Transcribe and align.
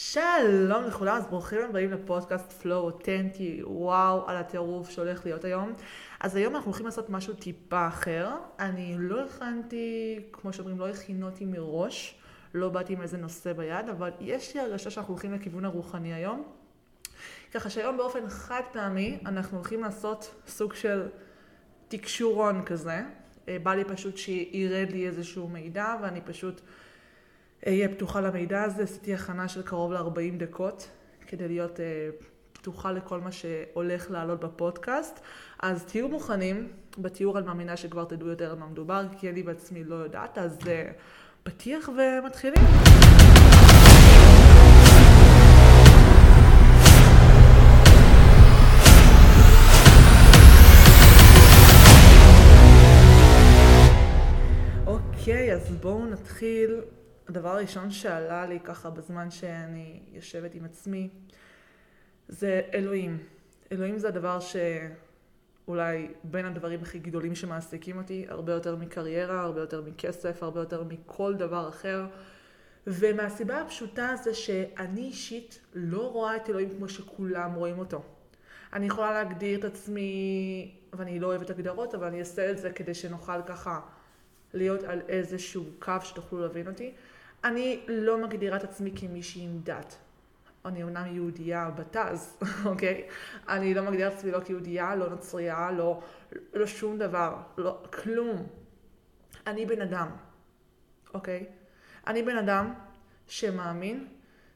שלום 0.00 0.84
לכולם, 0.84 1.16
אז 1.16 1.26
ברוכים 1.26 1.58
הבאים 1.68 1.90
לפודקאסט 1.90 2.52
פלואו 2.52 2.80
אותנטי, 2.80 3.60
וואו 3.64 4.28
על 4.28 4.36
הטירוף 4.36 4.90
שהולך 4.90 5.24
להיות 5.24 5.44
היום. 5.44 5.72
אז 6.20 6.36
היום 6.36 6.54
אנחנו 6.56 6.70
הולכים 6.70 6.86
לעשות 6.86 7.10
משהו 7.10 7.34
טיפה 7.34 7.88
אחר. 7.88 8.28
אני 8.58 8.96
לא 8.98 9.24
הכנתי, 9.24 10.20
כמו 10.32 10.52
שאומרים, 10.52 10.78
לא 10.78 10.88
הכין 10.88 11.22
אותי 11.22 11.44
מראש, 11.44 12.14
לא 12.54 12.68
באתי 12.68 12.92
עם 12.92 13.02
איזה 13.02 13.16
נושא 13.16 13.52
ביד, 13.52 13.88
אבל 13.88 14.10
יש 14.20 14.54
לי 14.54 14.60
הרגשה 14.60 14.90
שאנחנו 14.90 15.14
הולכים 15.14 15.32
לכיוון 15.32 15.64
הרוחני 15.64 16.14
היום. 16.14 16.44
ככה 17.54 17.70
שהיום 17.70 17.96
באופן 17.96 18.28
חד 18.28 18.62
פעמי 18.72 19.18
אנחנו 19.26 19.58
הולכים 19.58 19.82
לעשות 19.82 20.34
סוג 20.46 20.74
של 20.74 21.08
תקשורון 21.88 22.64
כזה. 22.64 23.02
אה, 23.48 23.56
בא 23.62 23.74
לי 23.74 23.84
פשוט 23.84 24.16
שירד 24.16 24.90
לי 24.90 25.06
איזשהו 25.06 25.48
מידע 25.48 25.94
ואני 26.02 26.20
פשוט... 26.20 26.60
אהיה 27.66 27.88
פתוחה 27.88 28.20
למידע 28.20 28.62
הזה, 28.62 28.82
עשיתי 28.82 29.14
הכנה 29.14 29.48
של 29.48 29.62
קרוב 29.62 29.92
ל-40 29.92 30.36
דקות 30.36 30.88
כדי 31.26 31.48
להיות 31.48 31.80
אה, 31.80 32.08
פתוחה 32.52 32.92
לכל 32.92 33.20
מה 33.20 33.32
שהולך 33.32 34.10
לעלות 34.10 34.40
בפודקאסט. 34.40 35.20
אז 35.62 35.84
תהיו 35.84 36.08
מוכנים, 36.08 36.68
בתיאור 36.98 37.38
אני 37.38 37.46
מאמינה 37.46 37.76
שכבר 37.76 38.04
תדעו 38.04 38.28
יותר 38.28 38.50
על 38.50 38.58
מה 38.58 38.66
מדובר, 38.66 39.06
כי 39.18 39.30
אני 39.30 39.42
בעצמי 39.42 39.84
לא 39.84 39.94
יודעת, 39.94 40.38
אז 40.38 40.58
אה, 40.68 40.90
פתיח 41.42 41.88
ומתחילים. 41.88 42.64
אוקיי, 54.86 55.54
אז 55.54 55.76
בואו 55.80 56.06
נתחיל 56.06 56.80
הדבר 57.28 57.48
הראשון 57.48 57.90
שעלה 57.90 58.46
לי 58.46 58.60
ככה 58.60 58.90
בזמן 58.90 59.30
שאני 59.30 60.00
יושבת 60.12 60.54
עם 60.54 60.64
עצמי, 60.64 61.08
זה 62.28 62.60
אלוהים. 62.74 63.18
אלוהים 63.72 63.98
זה 63.98 64.08
הדבר 64.08 64.38
שאולי 64.40 66.08
בין 66.24 66.46
הדברים 66.46 66.82
הכי 66.82 66.98
גדולים 66.98 67.34
שמעסיקים 67.34 67.98
אותי, 67.98 68.26
הרבה 68.28 68.52
יותר 68.52 68.76
מקריירה, 68.76 69.40
הרבה 69.40 69.60
יותר 69.60 69.82
מכסף, 69.82 70.42
הרבה 70.42 70.60
יותר 70.60 70.84
מכל 70.84 71.34
דבר 71.34 71.68
אחר. 71.68 72.06
ומהסיבה 72.86 73.60
הפשוטה 73.60 74.14
זה 74.24 74.34
שאני 74.34 75.00
אישית 75.00 75.60
לא 75.74 76.10
רואה 76.12 76.36
את 76.36 76.50
אלוהים 76.50 76.70
כמו 76.76 76.88
שכולם 76.88 77.54
רואים 77.54 77.78
אותו. 77.78 78.02
אני 78.72 78.86
יכולה 78.86 79.12
להגדיר 79.12 79.58
את 79.58 79.64
עצמי, 79.64 80.74
ואני 80.92 81.20
לא 81.20 81.26
אוהבת 81.26 81.50
הגדרות, 81.50 81.94
אבל 81.94 82.06
אני 82.06 82.20
אעשה 82.20 82.50
את 82.50 82.58
זה 82.58 82.70
כדי 82.70 82.94
שנוכל 82.94 83.42
ככה 83.46 83.80
להיות 84.54 84.82
על 84.82 85.00
איזשהו 85.08 85.64
קו 85.78 85.92
שתוכלו 86.02 86.40
להבין 86.40 86.68
אותי. 86.68 86.92
אני 87.44 87.80
לא 87.88 88.18
מגדירה 88.18 88.56
את 88.56 88.64
עצמי 88.64 88.92
כמישהי 88.96 89.42
עם 89.42 89.60
דת. 89.62 89.96
אני 90.64 90.82
אומנם 90.82 91.14
יהודייה 91.14 91.70
בתז, 91.70 92.38
אוקיי? 92.66 93.08
אני 93.48 93.74
לא 93.74 93.82
מגדירה 93.82 94.08
את 94.08 94.14
עצמי 94.14 94.30
לא 94.30 94.40
כיהודייה, 94.40 94.96
לא 94.96 95.08
נוצרייה, 95.08 95.70
לא, 95.70 96.02
לא 96.54 96.66
שום 96.66 96.98
דבר, 96.98 97.36
לא, 97.56 97.82
כלום. 98.02 98.46
אני 99.46 99.66
בן 99.66 99.82
אדם, 99.82 100.08
אוקיי? 101.14 101.46
אני 102.06 102.22
בן 102.22 102.38
אדם 102.38 102.74
שמאמין 103.26 104.06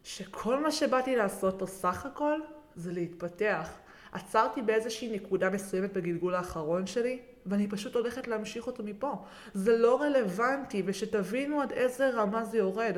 שכל 0.04 0.62
מה 0.62 0.70
שבאתי 0.70 1.16
לעשות 1.16 1.58
פה 1.58 1.66
סך 1.66 2.06
הכל 2.06 2.40
זה 2.76 2.92
להתפתח. 2.92 3.70
עצרתי 4.12 4.62
באיזושהי 4.62 5.10
נקודה 5.10 5.50
מסוימת 5.50 5.92
בגלגול 5.92 6.34
האחרון 6.34 6.86
שלי, 6.86 7.18
ואני 7.46 7.68
פשוט 7.68 7.94
הולכת 7.94 8.28
להמשיך 8.28 8.66
אותו 8.66 8.82
מפה. 8.82 9.12
זה 9.54 9.76
לא 9.76 10.02
רלוונטי, 10.02 10.82
ושתבינו 10.86 11.60
עד 11.60 11.72
איזה 11.72 12.10
רמה 12.10 12.44
זה 12.44 12.58
יורד. 12.58 12.96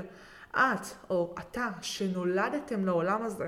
את, 0.50 0.87
או 1.11 1.34
אתה, 1.38 1.69
שנולדתם 1.83 2.87
לעולם 2.87 3.22
הזה, 3.22 3.47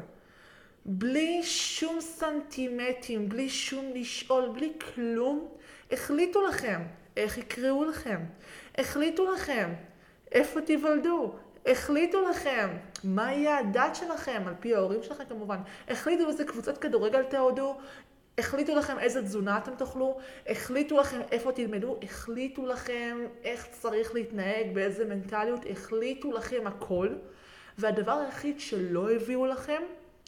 בלי 0.85 1.43
שום 1.43 2.01
סנטימטים, 2.01 3.29
בלי 3.29 3.49
שום 3.49 3.91
לשאול, 3.95 4.49
בלי 4.55 4.73
כלום, 4.95 5.49
החליטו 5.93 6.43
לכם 6.47 6.83
איך 7.17 7.39
יקראו 7.39 7.85
לכם, 7.85 8.21
החליטו 8.79 9.33
לכם 9.33 9.73
איפה 10.33 10.61
תיוולדו, 10.61 11.35
החליטו 11.67 12.29
לכם 12.29 12.69
מה 13.05 13.33
יהיה 13.33 13.59
הדת 13.59 13.95
שלכם, 13.95 14.43
על 14.47 14.55
פי 14.61 14.75
ההורים 14.75 15.03
שלכם 15.03 15.25
כמובן, 15.29 15.59
החליטו 15.89 16.29
איזה 16.29 16.45
קבוצת 16.45 16.79
כדורגל 16.79 17.23
תעודו, 17.23 17.79
החליטו 18.39 18.75
לכם 18.75 18.99
איזה 18.99 19.23
תזונה 19.23 19.59
אתם 19.59 19.75
תאכלו, 19.75 20.19
החליטו 20.47 20.97
לכם 20.97 21.21
איפה 21.33 21.53
תלמדו, 21.53 21.97
החליטו 22.03 22.67
לכם 22.67 23.19
איך 23.45 23.67
צריך 23.71 24.15
להתנהג, 24.15 24.75
באיזה 24.75 25.05
מנטליות, 25.05 25.61
החליטו 25.71 26.33
לכם 26.33 26.67
הכל, 26.67 27.09
והדבר 27.79 28.13
היחיד 28.13 28.61
שלא 28.61 29.11
הביאו 29.11 29.47
לכם 29.47 29.83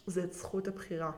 זה 0.07 0.25
את 0.25 0.33
זכות 0.33 0.69
הבחירה. 0.69 1.11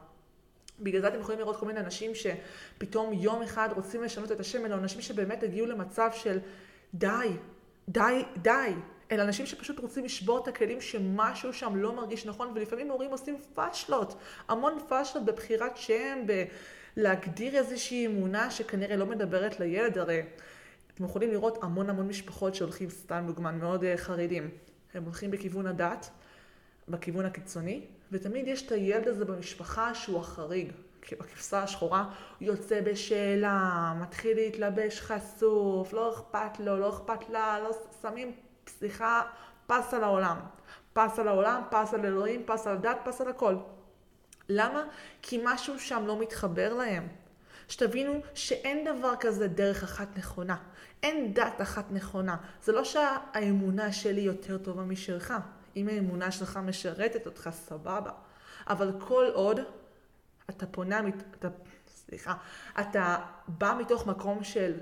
בגלל 0.81 1.01
זה 1.01 1.09
אתם 1.09 1.21
יכולים 1.21 1.41
לראות 1.41 1.57
כל 1.57 1.67
מיני 1.67 1.81
אנשים 1.81 2.13
שפתאום 2.15 3.13
יום 3.13 3.43
אחד 3.43 3.69
רוצים 3.77 4.03
לשנות 4.03 4.33
את 4.33 4.41
השם, 4.41 4.67
אלא 4.67 4.75
אנשים 4.75 5.01
שבאמת 5.01 5.43
הגיעו 5.43 5.67
למצב 5.67 6.11
של 6.15 6.39
די, 6.95 7.31
די, 7.89 8.25
די. 8.37 8.73
אלה 9.13 9.23
אנשים 9.23 9.47
שפשוט 9.47 9.79
רוצים 9.79 10.05
לשבור 10.05 10.39
את 10.43 10.49
הכלים 10.49 10.81
שמשהו 10.81 11.53
שם 11.53 11.77
לא 11.77 11.97
מרגיש 11.97 12.27
נכון, 12.27 12.53
ולפעמים 12.55 12.91
הורים 12.91 13.11
עושים 13.11 13.39
פאשלות, 13.55 14.17
המון 14.49 14.79
פאשלות 14.89 15.25
בבחירת 15.25 15.77
שם, 15.77 16.19
ב... 16.27 16.45
להגדיר 16.97 17.57
איזושהי 17.57 18.07
אמונה 18.07 18.51
שכנראה 18.51 18.97
לא 18.97 19.07
מדברת 19.07 19.61
לילד, 19.61 19.99
הרי 19.99 20.23
אתם 20.95 21.05
יכולים 21.05 21.31
לראות 21.31 21.65
המון 21.65 21.91
המון 21.91 22.09
משפחות 22.09 22.55
שהולכים, 22.55 22.91
סתם 22.91 23.25
דוגמן, 23.27 23.59
מאוד 23.59 23.85
אה, 23.85 23.97
חרדים. 23.97 24.51
הם 24.95 25.05
הולכים 25.05 25.31
בכיוון 25.31 25.67
הדת, 25.67 26.11
בכיוון 26.89 27.25
הקיצוני, 27.25 27.87
ותמיד 28.13 28.49
יש 28.49 28.67
את 28.67 28.73
הילד 28.73 29.09
הזה 29.09 29.25
במשפחה 29.25 29.95
שהוא 29.95 30.21
החריג. 30.21 30.73
כי 31.03 31.15
בכבשה 31.15 31.63
השחורה 31.63 32.05
הוא 32.39 32.49
יוצא 32.49 32.81
בשאלה, 32.81 33.95
מתחיל 34.01 34.37
להתלבש 34.37 35.01
חשוף, 35.01 35.93
לא 35.93 36.13
אכפת 36.13 36.61
לו, 36.61 36.79
לא 36.79 36.89
אכפת 36.89 37.29
לה, 37.29 37.61
לא 37.61 37.71
שמים, 38.03 38.33
סליחה, 38.79 39.23
פס 39.67 39.95
על 39.95 40.05
העולם. 40.05 40.37
פס 40.93 41.19
על 41.19 41.29
העולם, 41.29 41.63
פס 41.71 41.95
על 41.95 42.07
אלוהים, 42.07 42.43
פס 42.47 42.67
על 42.67 42.77
דת, 42.77 42.99
פס 43.05 43.21
על 43.21 43.29
הכל. 43.29 43.57
למה? 44.49 44.85
כי 45.23 45.41
משהו 45.45 45.79
שם 45.79 46.07
לא 46.07 46.21
מתחבר 46.21 46.75
להם. 46.75 47.09
שתבינו 47.69 48.21
שאין 48.35 48.85
דבר 48.85 49.15
כזה 49.21 49.49
דרך 49.49 49.83
אחת 49.83 50.09
נכונה. 50.19 50.57
אין 51.03 51.35
דת 51.35 51.61
אחת 51.63 51.85
נכונה. 51.91 52.37
זה 52.63 52.73
לא 52.73 52.85
שהאמונה 52.85 53.93
שלי 53.93 54.21
יותר 54.21 54.59
טובה 54.59 54.83
משלך. 54.83 55.35
אם 55.77 55.89
האמונה 55.89 56.31
שלך 56.31 56.57
משרתת 56.57 57.27
אותך, 57.27 57.51
סבבה. 57.53 58.11
אבל 58.67 58.93
כל 59.01 59.27
עוד 59.35 59.61
אתה 60.51 60.67
פונה, 60.67 61.01
אתה, 61.39 61.49
סליחה, 61.89 62.35
אתה 62.81 63.17
בא 63.49 63.77
מתוך 63.81 64.07
מקום 64.07 64.45
של 64.45 64.73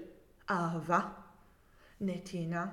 אהבה, 0.50 1.00
נתינה, 2.00 2.66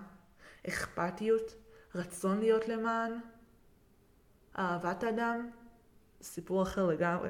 אכפתיות, 0.67 1.55
רצון 1.95 2.39
להיות 2.39 2.67
למען, 2.67 3.11
אהבת 4.57 5.03
אדם, 5.03 5.49
סיפור 6.21 6.63
אחר 6.63 6.87
לגמרי. 6.87 7.29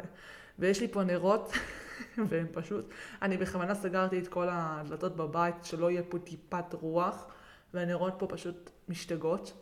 ויש 0.60 0.82
לי 0.82 0.88
פה 0.88 1.04
נרות, 1.04 1.52
והם 2.30 2.48
פשוט, 2.52 2.90
אני 3.22 3.38
בכוונה 3.38 3.76
סגרתי 3.76 4.20
את 4.20 4.28
כל 4.28 4.48
הדלתות 4.52 5.16
בבית, 5.16 5.56
שלא 5.64 5.92
יהיה 5.92 6.04
פה 6.10 6.20
טיפת 6.20 6.74
רוח, 6.74 7.28
והנרות 7.74 8.14
פה 8.20 8.28
פשוט 8.28 8.70
משתגעות. 8.90 9.54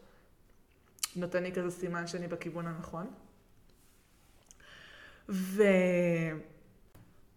נותן 1.15 1.43
לי 1.43 1.51
כזה 1.51 1.71
סימן 1.71 2.07
שאני 2.07 2.27
בכיוון 2.27 2.67
הנכון. 2.67 3.07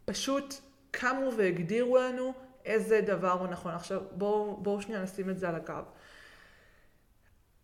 ופשוט 0.05 0.55
קמו 0.91 1.31
והגדירו 1.37 1.97
לנו 1.99 2.35
איזה 2.65 3.01
דבר 3.01 3.31
הוא 3.31 3.49
נכון. 3.49 3.73
עכשיו 3.73 4.03
בואו 4.13 4.57
בוא 4.57 4.81
שנייה 4.81 5.03
נשים 5.03 5.31
את 5.31 5.39
זה 5.39 5.49
על 5.49 5.55
הקו. 5.55 5.73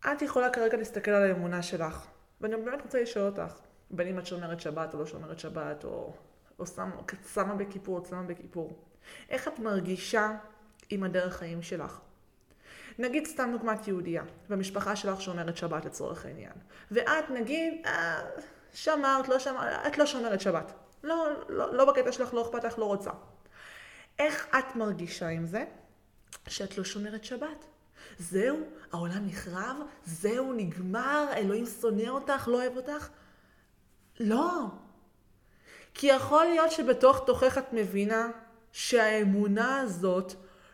את 0.07 0.23
יכולה 0.23 0.51
כרגע 0.51 0.77
להסתכל 0.77 1.11
על 1.11 1.31
האמונה 1.31 1.63
שלך, 1.63 2.07
ואני 2.41 2.57
באמת 2.57 2.83
רוצה 2.83 3.03
לשאול 3.03 3.27
אותך, 3.27 3.59
בין 3.91 4.09
אם 4.09 4.19
את 4.19 4.27
שומרת 4.27 4.61
שבת 4.61 4.95
או 4.95 4.99
לא 4.99 5.07
שומרת 5.07 5.39
שבת, 5.39 5.85
או, 5.85 6.15
או 6.59 6.67
שם, 6.67 6.91
שמה 7.35 7.55
בכיפור 7.55 7.99
או 7.99 8.05
שמה 8.05 8.23
בכיפור. 8.23 8.79
איך 9.31 9.49
את 9.49 9.59
מרגישה 9.59 10.31
עם 10.91 11.03
הדרך 11.03 11.37
חיים 11.37 11.63
שלך? 11.63 12.01
נגיד 12.99 13.27
סתם 13.27 13.51
דוגמת 13.53 13.89
יהודייה, 13.89 14.23
והמשפחה 14.49 14.97
שלך 14.97 15.21
שומרת 15.21 15.57
שבת 15.57 15.85
לצורך 15.85 16.27
העניין. 16.27 16.53
ואת 16.91 17.31
נגיד, 17.31 17.87
אה, 17.87 18.21
שמרת, 18.73 19.29
לא 19.29 19.39
שמרת, 19.39 19.87
את 19.87 19.99
לא 19.99 20.07
שומרת 20.07 20.41
שבת. 20.41 20.73
לא, 21.03 21.29
לא, 21.49 21.75
לא 21.75 21.85
בקטע 21.85 22.13
שלך, 22.13 22.35
לא 22.35 22.43
אכפת 22.43 22.65
לך, 22.65 22.79
לא 22.79 22.85
רוצה. 22.85 23.11
איך 24.19 24.47
את 24.59 24.77
מרגישה 24.77 25.29
עם 25.29 25.47
זה 25.47 25.65
שאת 26.49 26.79
לא 26.79 26.85
שומרת 26.85 27.25
שבת? 27.25 27.67
זהו, 28.19 28.59
העולם 28.93 29.27
נחרב, 29.27 29.77
זהו, 30.05 30.53
נגמר, 30.53 31.27
אלוהים 31.37 31.65
שונא 31.81 32.09
אותך, 32.09 32.49
לא 32.49 32.57
אוהב 32.57 32.77
אותך? 32.77 33.09
לא. 34.21 34.65
כי 35.95 36.07
יכול 36.07 36.45
להיות 36.45 36.71
שבתוך 36.71 37.25
תוכך 37.27 37.59
את 37.59 37.73
מבינה 37.73 38.29
שהאמונה 38.73 39.81
הזאת 39.81 40.33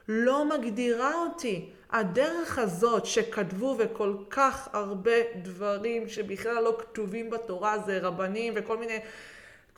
לא 0.08 0.44
מגדירה 0.44 1.14
אותי. 1.14 1.70
הדרך 1.90 2.58
הזאת 2.58 3.06
שכתבו 3.06 3.76
וכל 3.78 4.16
כך 4.30 4.68
הרבה 4.72 5.12
דברים 5.42 6.08
שבכלל 6.08 6.64
לא 6.64 6.78
כתובים 6.78 7.30
בתורה, 7.30 7.78
זה 7.78 7.98
רבנים 8.02 8.52
וכל 8.56 8.78
מיני, 8.78 8.98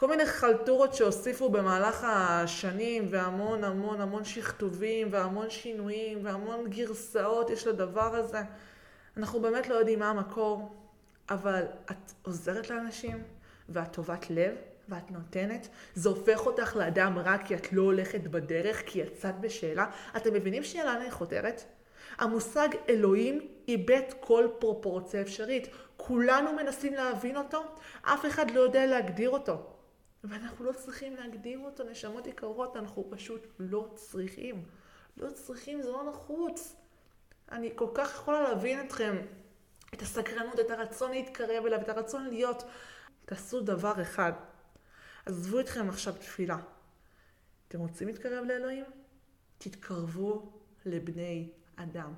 כל 0.01 0.09
מיני 0.09 0.27
חלטורות 0.27 0.95
שהוסיפו 0.95 1.49
במהלך 1.49 2.05
השנים 2.09 3.07
והמון 3.11 3.65
המון 3.65 4.01
המון 4.01 4.25
שכתובים 4.25 5.09
והמון 5.11 5.51
שינויים 5.51 6.25
והמון 6.25 6.71
גרסאות 6.71 7.51
יש 7.51 7.67
לדבר 7.67 8.17
הזה. 8.17 8.41
אנחנו 9.17 9.41
באמת 9.41 9.69
לא 9.69 9.75
יודעים 9.75 9.99
מה 9.99 10.11
המקור, 10.11 10.75
אבל 11.31 11.63
את 11.91 12.13
עוזרת 12.23 12.71
לאנשים 12.71 13.23
ואת 13.69 13.93
טובת 13.93 14.31
לב 14.31 14.55
ואת 14.89 15.11
נותנת, 15.11 15.69
זה 15.95 16.09
הופך 16.09 16.47
אותך 16.47 16.77
לאדם 16.77 17.19
רע 17.19 17.39
כי 17.39 17.55
את 17.55 17.73
לא 17.73 17.83
הולכת 17.83 18.21
בדרך, 18.21 18.83
כי 18.87 18.99
יצאת 18.99 19.41
בשאלה. 19.41 19.87
אתם 20.17 20.35
מבינים 20.35 20.63
לאן 20.75 20.97
אני 21.01 21.11
חותרת? 21.11 21.65
המושג 22.19 22.69
אלוהים 22.89 23.49
איבד 23.69 24.03
כל 24.21 24.49
פרופורציה 24.59 25.21
אפשרית. 25.21 25.69
כולנו 25.97 26.53
מנסים 26.53 26.95
להבין 26.95 27.37
אותו, 27.37 27.65
אף 28.03 28.27
אחד 28.27 28.51
לא 28.51 28.61
יודע 28.61 28.87
להגדיר 28.87 29.31
אותו. 29.31 29.77
ואנחנו 30.25 30.65
לא 30.65 30.73
צריכים 30.73 31.17
להגדיר 31.17 31.59
אותו, 31.59 31.85
נשמות 31.85 32.27
יקרות, 32.27 32.77
אנחנו 32.77 33.09
פשוט 33.11 33.47
לא 33.59 33.93
צריכים. 33.95 34.65
לא 35.17 35.31
צריכים, 35.31 35.83
זה 35.83 35.91
לא 35.91 36.11
נחוץ. 36.11 36.77
אני 37.53 37.73
כל 37.75 37.89
כך 37.95 38.15
יכולה 38.15 38.43
להבין 38.43 38.87
אתכם, 38.87 39.17
את 39.95 40.03
הסקרנות, 40.03 40.61
את 40.61 40.71
הרצון 40.71 41.11
להתקרב 41.11 41.67
אליו, 41.67 41.81
את 41.81 41.89
הרצון 41.89 42.27
להיות. 42.29 42.63
תעשו 43.25 43.61
דבר 43.61 44.03
אחד, 44.03 44.33
עזבו 45.27 45.61
אתכם 45.61 45.89
עכשיו 45.89 46.15
תפילה. 46.15 46.59
אתם 47.69 47.79
רוצים 47.79 48.09
להתקרב 48.09 48.45
לאלוהים? 48.45 48.85
תתקרבו 49.59 50.53
לבני 50.87 51.49
אדם. 51.77 52.13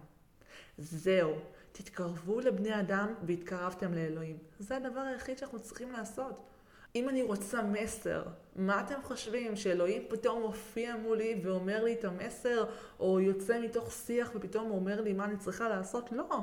זהו, 0.78 1.34
תתקרבו 1.72 2.40
לבני 2.40 2.80
אדם 2.80 3.14
והתקרבתם 3.26 3.94
לאלוהים. 3.94 4.38
זה 4.58 4.76
הדבר 4.76 5.00
היחיד 5.00 5.38
שאנחנו 5.38 5.60
צריכים 5.60 5.92
לעשות. 5.92 6.51
אם 6.94 7.08
אני 7.08 7.22
רוצה 7.22 7.62
מסר, 7.62 8.22
מה 8.56 8.80
אתם 8.80 9.02
חושבים? 9.02 9.56
שאלוהים 9.56 10.02
פתאום 10.08 10.42
מופיע 10.42 10.96
מולי 10.96 11.40
ואומר 11.42 11.84
לי 11.84 11.92
את 11.94 12.04
המסר, 12.04 12.64
או 13.00 13.20
יוצא 13.20 13.60
מתוך 13.60 13.92
שיח 13.92 14.30
ופתאום 14.34 14.70
אומר 14.70 15.00
לי 15.00 15.12
מה 15.12 15.24
אני 15.24 15.36
צריכה 15.36 15.68
לעשות? 15.68 16.12
לא. 16.12 16.40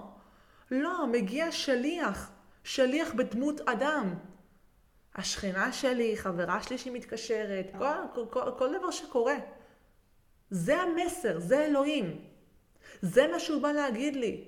לא, 0.71 1.07
מגיע 1.07 1.51
שליח. 1.51 2.31
שליח 2.63 3.13
בדמות 3.13 3.61
אדם. 3.61 4.15
השכנה 5.15 5.71
שלי, 5.71 6.17
חברה 6.17 6.63
שלי 6.63 6.77
שמתקשרת, 6.77 7.71
כל, 7.77 7.85
כל, 8.13 8.25
כל, 8.29 8.51
כל 8.57 8.77
דבר 8.77 8.91
שקורה. 8.91 9.35
זה 10.49 10.81
המסר, 10.81 11.39
זה 11.39 11.65
אלוהים. 11.65 12.25
זה 13.01 13.27
מה 13.27 13.39
שהוא 13.39 13.61
בא 13.61 13.71
להגיד 13.71 14.15
לי. 14.15 14.45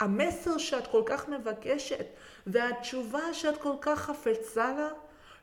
המסר 0.00 0.58
שאת 0.58 0.86
כל 0.86 1.02
כך 1.06 1.28
מבקשת, 1.28 2.06
והתשובה 2.46 3.34
שאת 3.34 3.56
כל 3.56 3.74
כך 3.80 4.00
חפצה 4.00 4.72
לה, 4.72 4.88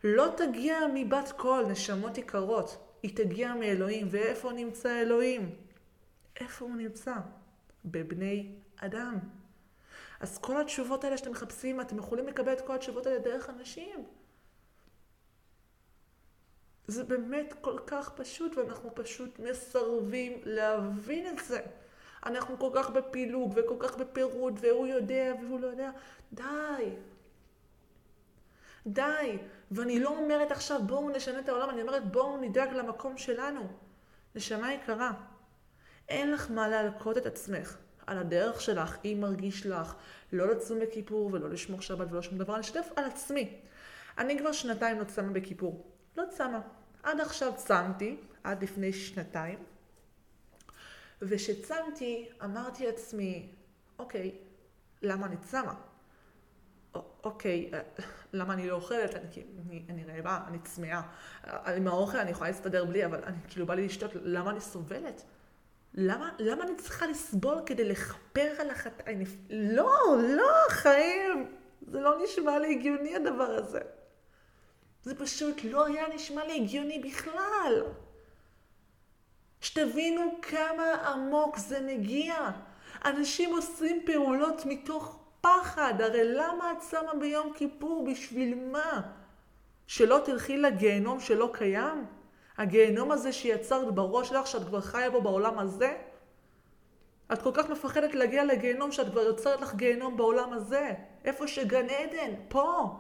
לא 0.03 0.33
תגיע 0.38 0.80
מבת 0.94 1.31
קול, 1.38 1.65
נשמות 1.65 2.18
יקרות. 2.18 2.77
היא 3.03 3.15
תגיע 3.15 3.53
מאלוהים. 3.53 4.07
ואיפה 4.12 4.51
נמצא 4.51 5.01
אלוהים? 5.01 5.56
איפה 6.39 6.65
הוא 6.65 6.75
נמצא? 6.75 7.13
בבני 7.86 8.51
אדם. 8.77 9.18
אז 10.19 10.38
כל 10.38 10.62
התשובות 10.62 11.03
האלה 11.03 11.18
שאתם 11.18 11.31
מחפשים, 11.31 11.81
אתם 11.81 11.98
יכולים 11.98 12.27
לקבל 12.27 12.53
את 12.53 12.62
כל 12.62 12.75
התשובות 12.75 13.06
האלה 13.06 13.19
דרך 13.19 13.50
אנשים. 13.50 14.06
זה 16.88 17.04
באמת 17.04 17.54
כל 17.62 17.77
כך 17.88 18.09
פשוט, 18.09 18.57
ואנחנו 18.57 18.95
פשוט 18.95 19.39
מסרבים 19.39 20.42
להבין 20.44 21.27
את 21.27 21.45
זה. 21.45 21.62
אנחנו 22.25 22.59
כל 22.59 22.69
כך 22.74 22.89
בפילוג 22.89 23.54
וכל 23.56 23.75
כך 23.80 23.97
בפירוד, 23.97 24.59
והוא 24.62 24.88
יודע 24.88 25.33
והוא 25.42 25.59
לא 25.59 25.68
יודע. 25.68 25.92
די. 26.33 26.89
די. 28.88 29.38
ואני 29.72 30.00
לא 30.00 30.10
אומרת 30.10 30.51
עכשיו 30.51 30.81
בואו 30.86 31.10
נשנה 31.10 31.39
את 31.39 31.50
העולם, 31.50 31.69
אני 31.69 31.81
אומרת 31.81 32.12
בואו 32.12 32.38
נדאג 32.38 32.74
למקום 32.74 33.18
שלנו. 33.18 33.68
נשמה 34.36 34.74
יקרה, 34.74 35.12
אין 36.10 36.31
לך 36.31 36.51
מה 36.51 36.68
להלקות 36.68 37.18
את 37.18 37.25
עצמך 37.25 37.78
על 38.07 38.18
הדרך 38.18 38.62
שלך, 38.62 38.98
אם 39.06 39.18
מרגיש 39.22 39.66
לך, 39.66 39.95
לא 40.33 40.48
לצום 40.48 40.80
בכיפור 40.80 41.30
ולא 41.33 41.50
לשמור 41.50 41.81
שבת 41.81 42.12
ולא 42.12 42.22
שום 42.22 42.38
דבר, 42.38 42.60
אשתף 42.60 42.88
על 42.95 43.06
עצמי. 43.06 43.60
אני 44.18 44.39
כבר 44.39 44.51
שנתיים 44.51 45.00
לא 45.00 45.04
צמה 45.04 45.30
בכיפור. 45.33 45.92
לא 46.18 46.24
צמה. 46.30 46.60
עד 47.04 47.19
עכשיו 47.19 47.54
צמתי, 47.56 48.18
עד 48.44 48.63
לפני 48.63 48.94
שנתיים, 48.94 49.60
וכשצמתי 51.22 52.30
אמרתי 52.44 52.86
לעצמי, 52.86 53.50
אוקיי, 54.00 54.38
למה 55.01 55.25
אני 55.25 55.38
צמה? 55.38 55.74
אוקיי, 57.24 57.72
אה, 57.74 57.80
למה 58.33 58.54
אני 58.54 58.68
לא 58.68 58.75
אוכלת? 58.75 59.16
אני, 59.16 59.44
אני, 59.66 59.83
אני 59.89 60.04
רעבה, 60.04 60.39
אני 60.48 60.60
צמאה. 60.60 61.01
עם 61.44 61.88
האוכל 61.88 62.18
אני 62.18 62.31
יכולה 62.31 62.50
להסתדר 62.50 62.86
בלי, 62.86 63.06
אבל 63.06 63.24
אני 63.24 63.38
כאילו 63.48 63.66
בא 63.66 63.74
לי 63.74 63.86
לשתות, 63.86 64.12
למה 64.16 64.51
אני 64.51 64.62
סובלת? 64.62 65.24
למה, 65.94 66.30
למה 66.39 66.63
אני 66.63 66.75
צריכה 66.75 67.07
לסבול 67.07 67.62
כדי 67.66 67.83
לכפר 67.86 68.54
על 68.60 68.69
החטאים? 68.69 69.24
לא, 69.50 70.18
לא, 70.38 70.54
חיים. 70.69 71.56
זה 71.88 72.00
לא 72.00 72.24
נשמע 72.24 72.60
לי 72.60 72.75
הגיוני 72.75 73.16
הדבר 73.16 73.44
הזה. 73.44 73.80
זה 75.04 75.16
פשוט 75.16 75.56
לא 75.63 75.86
היה 75.86 76.07
נשמע 76.16 76.45
לי 76.45 76.56
הגיוני 76.56 77.00
בכלל. 77.00 77.83
שתבינו 79.62 80.39
כמה 80.42 80.94
עמוק 80.94 81.57
זה 81.57 81.80
מגיע. 81.80 82.50
אנשים 83.06 83.56
עושים 83.56 84.01
פעולות 84.06 84.66
מתוך 84.66 85.20
פחד. 85.42 86.02
הרי 86.02 86.24
למה 86.24 86.72
את 86.72 86.78
שמה 86.90 87.14
ביום 87.20 87.54
כיפור? 87.54 88.08
בשביל 88.12 88.56
מה? 88.72 89.02
שלא 89.88 90.22
תלכי 90.26 90.58
לגיהנום 90.58 91.20
שלא 91.20 91.50
קיים? 91.54 92.06
הגיהנום 92.58 93.12
הזה 93.12 93.34
שיצרת 93.34 93.96
בראש 93.96 94.30
שלך, 94.30 94.48
שאת 94.48 94.68
כבר 94.68 94.82
חיה 94.82 95.10
בו 95.10 95.22
בעולם 95.22 95.60
הזה? 95.60 95.98
את 97.34 97.42
כל 97.42 97.52
כך 97.54 97.70
מפחדת 97.70 98.16
להגיע 98.16 98.46
לגיהנום 98.46 98.92
שאת 98.92 99.10
כבר 99.12 99.22
יוצרת 99.22 99.62
לך 99.62 99.76
גיהנום 99.76 100.18
בעולם 100.18 100.54
הזה. 100.54 100.94
איפה 101.24 101.48
שגן 101.48 101.86
עדן, 101.90 102.34
פה. 102.48 103.00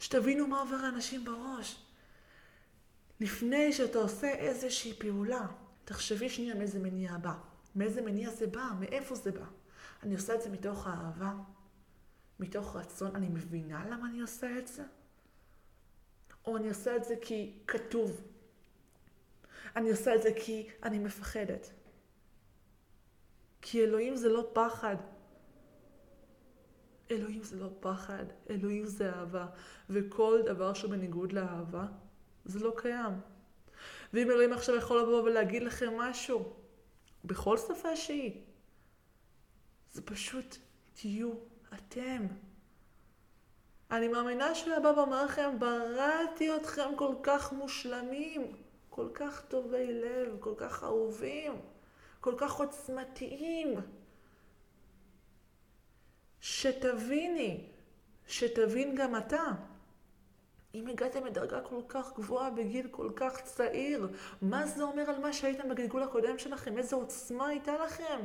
שתבינו 0.00 0.46
מה 0.46 0.60
עובר 0.60 0.76
לאנשים 0.82 1.24
בראש. 1.24 1.76
לפני 3.20 3.72
שאתה 3.72 3.98
עושה 3.98 4.30
איזושהי 4.30 4.94
פעולה, 4.94 5.46
תחשבי 5.84 6.28
שנייה 6.28 6.54
מאיזה 6.54 6.78
מניע 6.78 7.16
בא. 7.16 7.32
מאיזה 7.76 8.02
מניע 8.02 8.30
זה 8.30 8.46
בא? 8.46 8.68
מאיפה 8.80 9.14
זה 9.14 9.32
בא? 9.32 9.44
אני 10.04 10.14
עושה 10.14 10.34
את 10.34 10.42
זה 10.42 10.50
מתוך 10.50 10.86
אהבה, 10.86 11.32
מתוך 12.40 12.76
רצון, 12.76 13.16
אני 13.16 13.28
מבינה 13.28 13.86
למה 13.90 14.06
אני 14.06 14.20
עושה 14.20 14.58
את 14.58 14.66
זה? 14.66 14.82
או 16.46 16.56
אני 16.56 16.68
עושה 16.68 16.96
את 16.96 17.04
זה 17.04 17.14
כי 17.20 17.52
כתוב. 17.66 18.20
אני 19.76 19.90
עושה 19.90 20.14
את 20.14 20.22
זה 20.22 20.30
כי 20.36 20.68
אני 20.82 20.98
מפחדת. 20.98 21.70
כי 23.62 23.84
אלוהים 23.84 24.16
זה 24.16 24.28
לא 24.28 24.50
פחד. 24.52 24.96
אלוהים 27.10 27.42
זה 27.42 27.56
לא 27.56 27.68
פחד, 27.80 28.24
אלוהים 28.50 28.86
זה 28.86 29.10
אהבה. 29.10 29.46
וכל 29.90 30.42
דבר 30.46 30.74
שהוא 30.74 30.90
בניגוד 30.90 31.32
לאהבה, 31.32 31.86
זה 32.44 32.58
לא 32.58 32.74
קיים. 32.76 33.12
ואם 34.12 34.30
אלוהים 34.30 34.52
עכשיו 34.52 34.76
יכול 34.76 35.00
לבוא 35.02 35.22
ולהגיד 35.22 35.62
לכם 35.62 35.96
משהו, 35.96 36.52
בכל 37.24 37.58
שפה 37.58 37.96
שהיא, 37.96 38.43
זה 39.94 40.02
פשוט 40.02 40.56
תהיו 40.94 41.32
אתם. 41.74 42.26
אני 43.90 44.08
מאמינה 44.08 44.54
שהוא 44.54 44.70
היה 44.70 44.80
בא 44.80 44.88
ואומר 44.88 45.24
לכם, 45.24 45.58
בראתי 45.58 46.56
אתכם 46.56 46.96
כל 46.96 47.14
כך 47.22 47.52
מושלמים, 47.52 48.56
כל 48.90 49.08
כך 49.14 49.42
טובי 49.48 49.92
לב, 49.92 50.36
כל 50.40 50.54
כך 50.56 50.84
אהובים, 50.84 51.52
כל 52.20 52.34
כך 52.38 52.52
עוצמתיים. 52.54 53.74
שתביני, 56.40 57.70
שתבין 58.26 58.94
גם 58.94 59.16
אתה. 59.16 59.44
אם 60.74 60.86
הגעתם 60.86 61.24
לדרגה 61.26 61.60
כל 61.60 61.80
כך 61.88 62.12
גבוהה 62.16 62.50
בגיל 62.50 62.88
כל 62.90 63.10
כך 63.16 63.40
צעיר, 63.40 64.08
מה 64.42 64.66
זה 64.66 64.82
אומר 64.82 65.10
על 65.10 65.20
מה 65.20 65.32
שהייתם 65.32 65.68
בגלגול 65.68 66.02
הקודם 66.02 66.38
שלכם? 66.38 66.78
איזו 66.78 66.96
עוצמה 66.96 67.46
הייתה 67.46 67.84
לכם? 67.84 68.20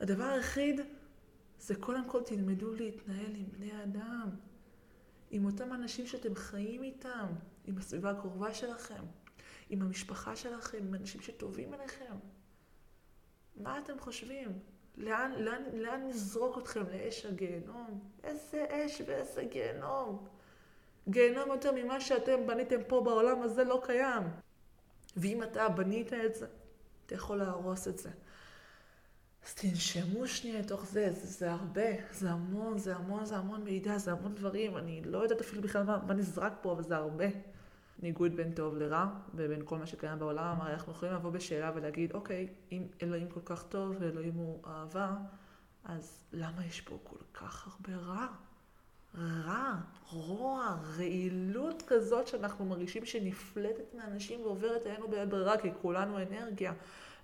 הדבר 0.00 0.24
היחיד 0.24 0.80
זה 1.58 1.74
קודם 1.74 2.08
כל 2.08 2.22
תלמדו 2.22 2.74
להתנהל 2.74 3.34
עם 3.34 3.46
בני 3.52 3.82
אדם, 3.82 4.30
עם 5.30 5.44
אותם 5.44 5.72
אנשים 5.72 6.06
שאתם 6.06 6.34
חיים 6.34 6.82
איתם, 6.82 7.26
עם 7.64 7.78
הסביבה 7.78 8.10
הקרובה 8.10 8.54
שלכם, 8.54 9.04
עם 9.70 9.82
המשפחה 9.82 10.36
שלכם, 10.36 10.78
עם 10.78 10.94
אנשים 10.94 11.20
שטובים 11.20 11.74
אליכם. 11.74 12.14
מה 13.56 13.78
אתם 13.78 13.98
חושבים? 13.98 14.58
לאן, 14.96 15.32
לאן, 15.38 15.62
לאן 15.72 16.08
נזרוק 16.08 16.58
אתכם? 16.58 16.82
לאש 16.92 17.26
הגיהנום? 17.26 18.10
איזה 18.24 18.66
אש 18.70 19.02
ואיזה 19.06 19.44
גיהנום? 19.44 20.28
גיהנום 21.08 21.48
יותר 21.50 21.72
ממה 21.72 22.00
שאתם 22.00 22.46
בניתם 22.46 22.80
פה 22.88 23.00
בעולם 23.00 23.42
הזה 23.42 23.64
לא 23.64 23.82
קיים. 23.84 24.22
ואם 25.16 25.42
אתה 25.42 25.68
בנית 25.68 26.12
את 26.12 26.34
זה, 26.34 26.46
אתה 27.06 27.14
יכול 27.14 27.36
להרוס 27.36 27.88
את 27.88 27.98
זה. 27.98 28.10
אז 29.46 29.54
תנשמו 29.54 30.26
שנייה 30.26 30.60
לתוך 30.60 30.84
זה, 30.84 31.12
זה, 31.12 31.26
זה 31.26 31.52
הרבה, 31.52 32.12
זה 32.12 32.30
המון, 32.30 32.78
זה 32.78 32.96
המון, 32.96 33.24
זה 33.24 33.36
המון 33.36 33.64
מידע, 33.64 33.98
זה 33.98 34.12
המון 34.12 34.34
דברים, 34.34 34.76
אני 34.76 35.02
לא 35.04 35.18
יודעת 35.18 35.40
אפילו 35.40 35.62
בכלל 35.62 35.82
מה, 35.82 35.98
מה 36.06 36.14
נזרק 36.14 36.52
פה, 36.62 36.72
אבל 36.72 36.82
זה 36.82 36.96
הרבה. 36.96 37.26
ניגוד 37.98 38.36
בין 38.36 38.52
טוב 38.52 38.76
לרע, 38.76 39.06
ובין 39.34 39.62
כל 39.64 39.78
מה 39.78 39.86
שקיים 39.86 40.18
בעולם, 40.18 40.60
הרי 40.60 40.72
אנחנו 40.72 40.92
יכולים 40.92 41.14
לבוא 41.14 41.30
בשאלה 41.30 41.72
ולהגיד, 41.74 42.12
אוקיי, 42.12 42.48
אם 42.72 42.86
אלוהים 43.02 43.28
כל 43.28 43.40
כך 43.44 43.62
טוב 43.62 43.96
ואלוהים 44.00 44.34
הוא 44.34 44.60
אהבה, 44.66 45.16
אז 45.84 46.24
למה 46.32 46.66
יש 46.66 46.80
פה 46.80 46.98
כל 47.02 47.18
כך 47.34 47.66
הרבה 47.66 48.02
רע? 48.02 48.26
רע, 49.18 49.74
רוע, 50.10 50.78
רעילות 50.96 51.82
כזאת 51.86 52.28
שאנחנו 52.28 52.64
מרגישים 52.64 53.04
שנפלטת 53.04 53.94
מאנשים 53.94 54.40
ועוברת 54.40 54.86
אלינו 54.86 55.08
ביד 55.08 55.30
ברירה, 55.30 55.58
כי 55.58 55.68
כולנו 55.82 56.18
אנרגיה. 56.22 56.72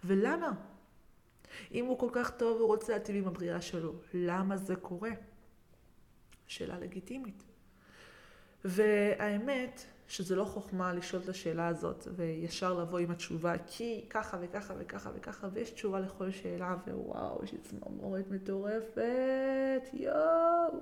ולמה? 0.04 0.52
אם 1.72 1.86
הוא 1.86 1.98
כל 1.98 2.08
כך 2.12 2.30
טוב 2.30 2.56
והוא 2.56 2.68
רוצה 2.68 2.92
להטיב 2.92 3.16
עם 3.16 3.26
הבריאה 3.26 3.60
שלו, 3.60 3.92
למה 4.14 4.56
זה 4.56 4.76
קורה? 4.76 5.10
שאלה 6.46 6.78
לגיטימית. 6.78 7.42
והאמת 8.64 9.84
שזה 10.08 10.36
לא 10.36 10.44
חוכמה 10.44 10.92
לשאול 10.92 11.22
את 11.22 11.28
השאלה 11.28 11.68
הזאת 11.68 12.08
וישר 12.16 12.74
לבוא 12.74 12.98
עם 12.98 13.10
התשובה 13.10 13.54
כי 13.66 14.06
ככה 14.10 14.36
וככה 14.40 14.74
וככה 14.78 15.10
וככה 15.14 15.48
ויש 15.52 15.70
תשובה 15.70 16.00
לכל 16.00 16.30
שאלה 16.30 16.76
ווואו 16.86 17.44
יש 17.44 17.52
לי 17.52 17.58
צמרמורת 17.58 18.24
מטורפת 18.30 19.88
יואו 19.92 20.80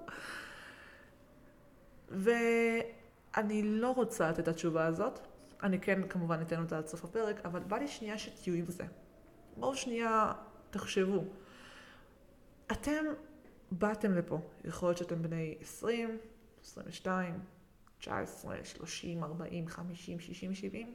ואני 2.11 3.63
לא 3.63 3.91
רוצה 3.91 4.31
לתת 4.31 4.39
את 4.39 4.49
התשובה 4.49 4.87
הזאת 4.87 5.19
אני 5.63 5.81
כן 5.81 6.09
כמובן 6.09 6.41
אתן 6.43 6.63
אותה 6.63 6.79
עד 6.79 6.87
סוף 6.87 7.05
הפרק 7.05 7.41
אבל 7.45 7.61
בא 7.61 7.77
לי 7.77 7.89
שנייה 7.89 8.19
שתהיו 8.19 8.55
עם 8.55 8.67
זה 8.69 8.85
בואו 9.57 9.75
שנייה 9.75 10.33
תחשבו 10.71 11.25
אתם 12.73 13.05
באתם 13.71 14.13
לפה 14.15 14.41
יכול 14.65 14.89
להיות 14.89 14.99
שאתם 14.99 15.23
בני 15.23 15.55
20, 15.61 16.19
22 16.65 17.39
19, 17.99 18.57
30, 18.65 19.25
40, 19.25 19.69
50, 19.69 20.21
60, 20.21 20.55
70. 20.55 20.95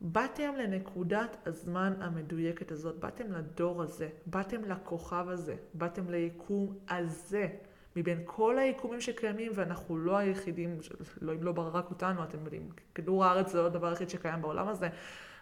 באתם 0.00 0.54
לנקודת 0.58 1.36
הזמן 1.46 1.92
המדויקת 2.00 2.72
הזאת, 2.72 2.96
באתם 2.96 3.32
לדור 3.32 3.82
הזה, 3.82 4.08
באתם 4.26 4.64
לכוכב 4.64 5.28
הזה, 5.28 5.56
באתם 5.74 6.10
ליקום 6.10 6.78
הזה. 6.88 7.48
מבין 7.96 8.22
כל 8.24 8.58
היקומים 8.58 9.00
שקיימים, 9.00 9.52
ואנחנו 9.54 9.98
לא 9.98 10.16
היחידים, 10.16 10.78
לא 11.20 11.32
אם 11.32 11.42
לא 11.42 11.52
רק 11.56 11.90
אותנו, 11.90 12.24
אתם 12.24 12.38
יודעים, 12.44 12.68
כדור 12.94 13.24
הארץ 13.24 13.52
זה 13.52 13.58
לא 13.58 13.66
הדבר 13.66 13.86
היחיד 13.86 14.10
שקיים 14.10 14.42
בעולם 14.42 14.68
הזה, 14.68 14.88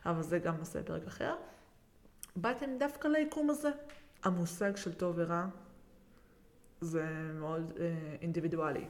אבל 0.07 0.23
זה 0.23 0.39
גם 0.39 0.57
נושא 0.57 0.83
פרק 0.83 1.07
אחר. 1.07 1.35
באתם 2.37 2.71
דווקא 2.79 3.09
ליקום 3.09 3.51
הזה. 3.51 3.71
המושג 4.23 4.77
של 4.77 4.95
טוב 4.95 5.15
ורע 5.19 5.47
זה 6.81 7.07
מאוד 7.35 7.73
אה, 7.81 8.17
אינדיבידואלי. 8.21 8.85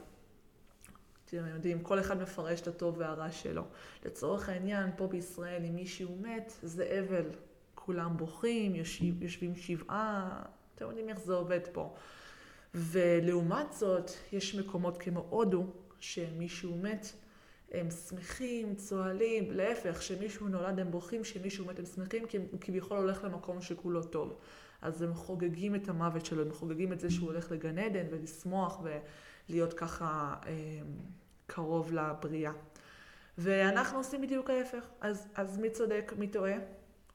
אתם 1.25 1.47
יודעים, 1.47 1.83
כל 1.83 2.01
אחד 2.01 2.23
מפרש 2.23 2.61
את 2.61 2.69
הטוב 2.69 2.99
והרע 2.99 3.31
שלו. 3.31 3.65
לצורך 4.05 4.49
העניין, 4.49 4.91
פה 4.97 5.07
בישראל, 5.07 5.65
אם 5.65 5.75
מישהו 5.75 6.17
מת, 6.17 6.53
זה 6.63 7.01
אבל. 7.05 7.31
כולם 7.75 8.17
בוכים, 8.17 8.75
יושב, 8.75 9.23
יושבים 9.23 9.57
שבעה, 9.57 10.43
אתם 10.75 10.85
יודעים 10.85 11.09
איך 11.09 11.21
זה 11.21 11.35
עובד 11.35 11.61
פה. 11.73 11.95
ולעומת 12.75 13.73
זאת, 13.73 14.11
יש 14.33 14.55
מקומות 14.55 14.99
כמו 14.99 15.27
הודו, 15.31 15.67
שמישהו 16.01 16.77
מת, 16.77 17.07
הם 17.71 17.91
שמחים, 17.91 18.75
צוהלים, 18.75 19.51
להפך, 19.51 19.99
כשמישהו 19.99 20.49
נולד 20.49 20.81
הם 20.81 20.91
בוכים, 20.91 21.23
כשמישהו 21.23 21.67
מת 21.67 21.79
הם 21.79 21.85
שמחים, 21.85 22.27
כי 22.27 22.37
הוא 22.37 22.61
כביכול 22.61 22.97
הולך 22.97 23.25
למקום 23.25 23.63
שכולו 23.63 24.03
טוב. 24.03 24.37
אז 24.83 25.03
הם 25.03 25.15
חוגגים 25.15 25.75
את 25.75 25.89
המוות 25.89 26.27
שלו, 26.27 26.43
הם 26.43 26.53
חוגגים 26.53 26.93
את 26.93 27.01
זה 27.01 27.11
שהוא 27.11 27.31
הולך 27.31 27.53
לגן 27.53 27.79
עדן 27.79 28.07
ולשמוח 28.11 28.81
ולהיות 29.49 29.73
ככה... 29.73 30.35
אה, 30.47 30.81
קרוב 31.51 31.93
לבריאה. 31.93 32.53
ואנחנו 33.39 33.99
עושים 33.99 34.23
בדיוק 34.23 34.51
ההפך. 34.51 34.87
אז, 35.01 35.29
אז 35.35 35.59
מי 35.59 35.71
צודק, 35.71 36.13
מי 36.19 36.29
טועה? 36.29 36.55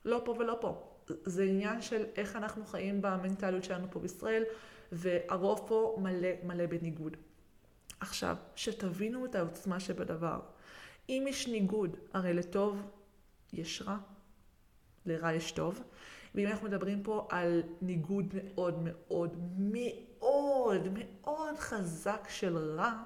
לא 0.06 0.22
פה 0.26 0.36
ולא 0.40 0.58
פה. 0.62 0.82
זה 1.08 1.44
עניין 1.44 1.82
של 1.82 2.06
איך 2.16 2.36
אנחנו 2.36 2.66
חיים 2.66 3.02
במנטליות 3.02 3.64
שלנו 3.64 3.88
פה 3.92 4.00
בישראל, 4.00 4.44
והרוב 4.92 5.66
פה 5.68 5.98
מלא 6.02 6.28
מלא 6.44 6.66
בניגוד. 6.66 7.18
עכשיו, 8.00 8.36
שתבינו 8.56 9.26
את 9.26 9.36
העוצמה 9.36 9.80
שבדבר. 9.80 10.40
אם 11.10 11.26
יש 11.28 11.48
ניגוד, 11.48 11.98
הרי 12.14 12.34
לטוב 12.34 12.82
יש 13.54 13.82
רע, 13.82 13.98
לרע 15.06 15.34
יש 15.34 15.52
טוב. 15.52 15.84
ואם 16.36 16.48
אנחנו 16.48 16.68
מדברים 16.68 17.04
פה 17.04 17.28
על 17.30 17.64
ניגוד 17.82 18.34
מאוד 18.34 18.80
מאוד 18.84 19.38
מאוד 19.58 20.88
מאוד 20.94 21.58
חזק 21.58 22.28
של 22.30 22.58
רע, 22.58 23.04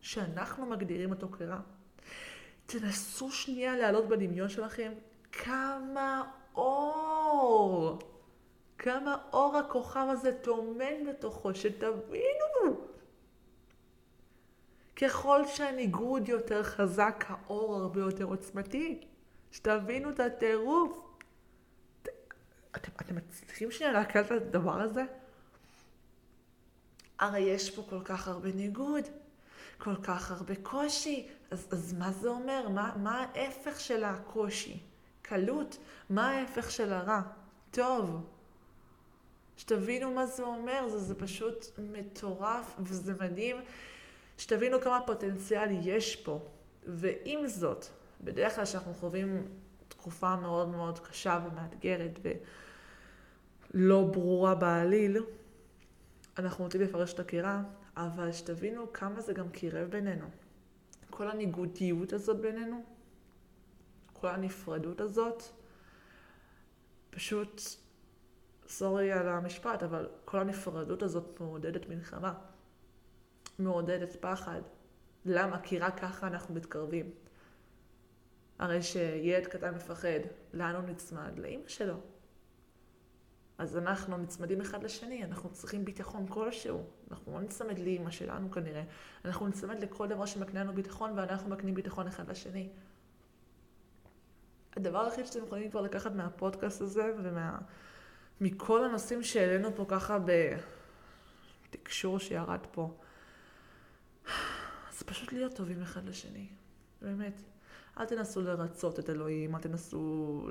שאנחנו 0.00 0.66
מגדירים 0.66 1.10
אותו 1.10 1.28
כרע. 1.28 1.60
תנסו 2.66 3.30
שנייה 3.30 3.76
להעלות 3.76 4.08
בדמיון 4.08 4.48
שלכם 4.48 4.92
כמה 5.32 6.30
אור, 6.54 7.98
כמה 8.78 9.16
אור 9.32 9.56
הכוכב 9.56 10.06
הזה 10.10 10.32
טומן 10.42 11.06
בתוכו, 11.08 11.54
שתבינו. 11.54 12.89
ככל 15.00 15.46
שהניגוד 15.46 16.28
יותר 16.28 16.62
חזק, 16.62 17.24
האור 17.28 17.76
הרבה 17.76 18.00
יותר 18.00 18.24
עוצמתי. 18.24 19.00
שתבינו 19.52 20.10
את 20.10 20.20
הטירוף. 20.20 21.00
אתם, 22.76 22.92
אתם 23.00 23.16
מצליחים 23.16 23.70
שנייה 23.70 23.92
להקל 23.92 24.20
את 24.20 24.30
הדבר 24.30 24.80
הזה? 24.80 25.04
הרי 27.18 27.40
יש 27.40 27.70
פה 27.70 27.86
כל 27.90 28.00
כך 28.04 28.28
הרבה 28.28 28.52
ניגוד. 28.52 29.04
כל 29.78 29.96
כך 30.02 30.30
הרבה 30.30 30.54
קושי. 30.62 31.28
אז, 31.50 31.66
אז 31.70 31.92
מה 31.92 32.12
זה 32.12 32.28
אומר? 32.28 32.68
מה, 32.68 32.92
מה 32.96 33.26
ההפך 33.34 33.80
של 33.80 34.04
הקושי? 34.04 34.80
קלות. 35.22 35.76
מה 36.10 36.30
ההפך 36.30 36.70
של 36.70 36.92
הרע? 36.92 37.20
טוב. 37.70 38.26
שתבינו 39.56 40.10
מה 40.10 40.26
זה 40.26 40.42
אומר, 40.42 40.88
זה, 40.88 40.98
זה 40.98 41.14
פשוט 41.14 41.66
מטורף 41.78 42.74
וזה 42.78 43.14
מדהים. 43.20 43.56
שתבינו 44.40 44.80
כמה 44.80 45.00
פוטנציאל 45.06 45.68
יש 45.82 46.16
פה. 46.16 46.40
ועם 46.86 47.46
זאת, 47.46 47.86
בדרך 48.20 48.54
כלל 48.54 48.64
כשאנחנו 48.64 48.94
חווים 48.94 49.48
תקופה 49.88 50.36
מאוד 50.36 50.68
מאוד 50.68 50.98
קשה 50.98 51.40
ומאתגרת 51.46 52.18
ולא 53.74 54.04
ברורה 54.12 54.54
בעליל, 54.54 55.24
אנחנו 56.38 56.64
רוצים 56.64 56.80
לפרש 56.80 57.12
את 57.12 57.20
הקירה 57.20 57.62
אבל 57.96 58.32
שתבינו 58.32 58.92
כמה 58.92 59.20
זה 59.20 59.32
גם 59.32 59.48
קירב 59.48 59.90
בינינו. 59.90 60.26
כל 61.10 61.30
הניגודיות 61.30 62.12
הזאת 62.12 62.40
בינינו, 62.40 62.84
כל 64.12 64.28
הנפרדות 64.28 65.00
הזאת, 65.00 65.42
פשוט, 67.10 67.62
סורי 68.68 69.12
על 69.12 69.28
המשפט, 69.28 69.82
אבל 69.82 70.08
כל 70.24 70.40
הנפרדות 70.40 71.02
הזאת 71.02 71.40
מעודדת 71.40 71.88
מלחמה. 71.88 72.34
מעודדת 73.60 74.16
פחד. 74.20 74.60
למה? 75.24 75.60
כי 75.60 75.78
רק 75.78 76.00
ככה 76.00 76.26
אנחנו 76.26 76.54
מתקרבים. 76.54 77.10
הרי 78.58 78.82
שילד 78.82 79.46
קטן 79.46 79.74
מפחד, 79.74 80.20
לאן 80.52 80.74
הוא 80.74 80.84
נצמד? 80.84 81.38
לאימא 81.38 81.68
שלו. 81.68 81.96
אז 83.58 83.76
אנחנו 83.76 84.16
נצמדים 84.16 84.60
אחד 84.60 84.82
לשני, 84.82 85.24
אנחנו 85.24 85.50
צריכים 85.52 85.84
ביטחון 85.84 86.26
כלשהו. 86.28 86.84
אנחנו 87.10 87.32
לא 87.32 87.40
נצמד 87.40 87.78
לאימא 87.78 88.10
שלנו 88.10 88.50
כנראה, 88.50 88.82
אנחנו 89.24 89.48
נצמד 89.48 89.82
לכל 89.82 90.08
דבר 90.08 90.26
שמקנה 90.26 90.64
לנו 90.64 90.72
ביטחון 90.72 91.12
ואנחנו 91.16 91.50
מקנים 91.50 91.74
ביטחון 91.74 92.06
אחד 92.06 92.30
לשני. 92.30 92.68
הדבר 94.76 95.04
היחיד 95.04 95.26
שאתם 95.26 95.44
יכולים 95.44 95.70
כבר 95.70 95.80
לקחת 95.80 96.12
מהפודקאסט 96.12 96.80
הזה 96.80 97.12
ומכל 98.40 98.84
הנושאים 98.84 99.22
שהעלינו 99.22 99.74
פה 99.76 99.84
ככה 99.88 100.18
בתקשור 101.70 102.18
שירד 102.18 102.60
פה, 102.72 102.94
זה 105.00 105.06
פשוט 105.06 105.32
להיות 105.32 105.54
טובים 105.54 105.82
אחד 105.82 106.04
לשני, 106.04 106.46
באמת. 107.02 107.42
אל 107.98 108.04
תנסו 108.04 108.42
לרצות 108.42 108.98
את 108.98 109.10
אלוהים, 109.10 109.54
אל 109.54 109.60
תנסו 109.60 110.48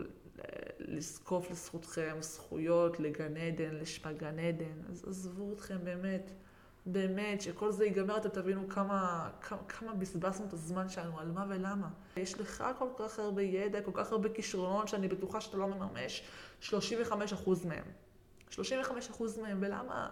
לזקוף 0.79 1.51
לזכותכם 1.51 2.18
זכויות 2.20 3.00
לגן 3.00 3.38
עדן, 3.38 3.75
לשמה 3.75 4.13
גן 4.13 4.39
עדן. 4.39 4.84
אז 4.89 5.06
עזבו 5.08 5.53
אתכם 5.53 5.77
באמת, 5.84 6.32
באמת, 6.86 7.41
שכל 7.41 7.72
זה 7.72 7.86
ייגמר, 7.86 8.18
אתם 8.18 8.29
תבינו 8.29 8.70
כמה, 8.70 9.29
כמה, 9.41 9.60
כמה 9.68 9.94
בזבזנו 9.94 10.46
את 10.46 10.53
הזמן 10.53 10.89
שלנו, 10.89 11.20
על 11.20 11.32
מה 11.32 11.46
ולמה. 11.50 11.89
יש 12.18 12.39
לך 12.39 12.63
כל 12.77 12.89
כך 12.98 13.20
הרבה 13.20 13.41
ידע, 13.41 13.82
כל 13.82 13.91
כך 13.94 14.12
הרבה 14.12 14.29
כישרונות, 14.29 14.88
שאני 14.88 15.08
בטוחה 15.08 15.41
שאתה 15.41 15.58
לא 15.58 15.68
מממש 15.68 16.24
35% 16.62 16.74
מהם. 17.65 17.86
35% 18.51 18.58
מהם, 19.41 19.58
ולמה? 19.62 20.10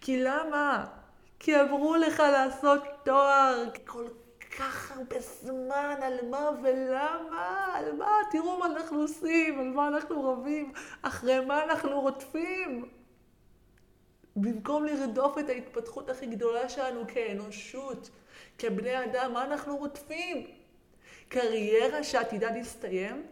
כי 0.00 0.22
למה? 0.22 0.86
כי 1.38 1.60
אמרו 1.60 1.96
לך 1.96 2.20
לעשות 2.20 2.82
תואר, 3.04 3.64
כל 3.86 4.06
כך 4.58 4.92
הרבה 4.96 5.16
זמן, 5.20 5.96
על 6.02 6.28
מה 6.30 6.50
ולמה, 6.62 7.72
על 7.74 7.92
מה, 7.92 8.10
תראו 8.30 8.58
מה 8.58 8.66
אנחנו 8.66 9.00
עושים, 9.00 9.58
על 9.58 9.68
מה 9.68 9.88
אנחנו 9.88 10.32
רבים, 10.32 10.72
אחרי 11.02 11.44
מה 11.44 11.64
אנחנו 11.64 12.00
רודפים. 12.00 12.88
במקום 14.36 14.84
לרדוף 14.84 15.38
את 15.38 15.48
ההתפתחות 15.48 16.10
הכי 16.10 16.26
גדולה 16.26 16.68
שלנו 16.68 17.04
כאנושות, 17.08 18.10
כבני 18.58 19.04
אדם, 19.04 19.32
מה 19.32 19.44
אנחנו 19.44 19.76
רודפים? 19.76 20.46
קריירה 21.28 22.04
שעתידה 22.04 22.50
להסתיים? 22.50 23.26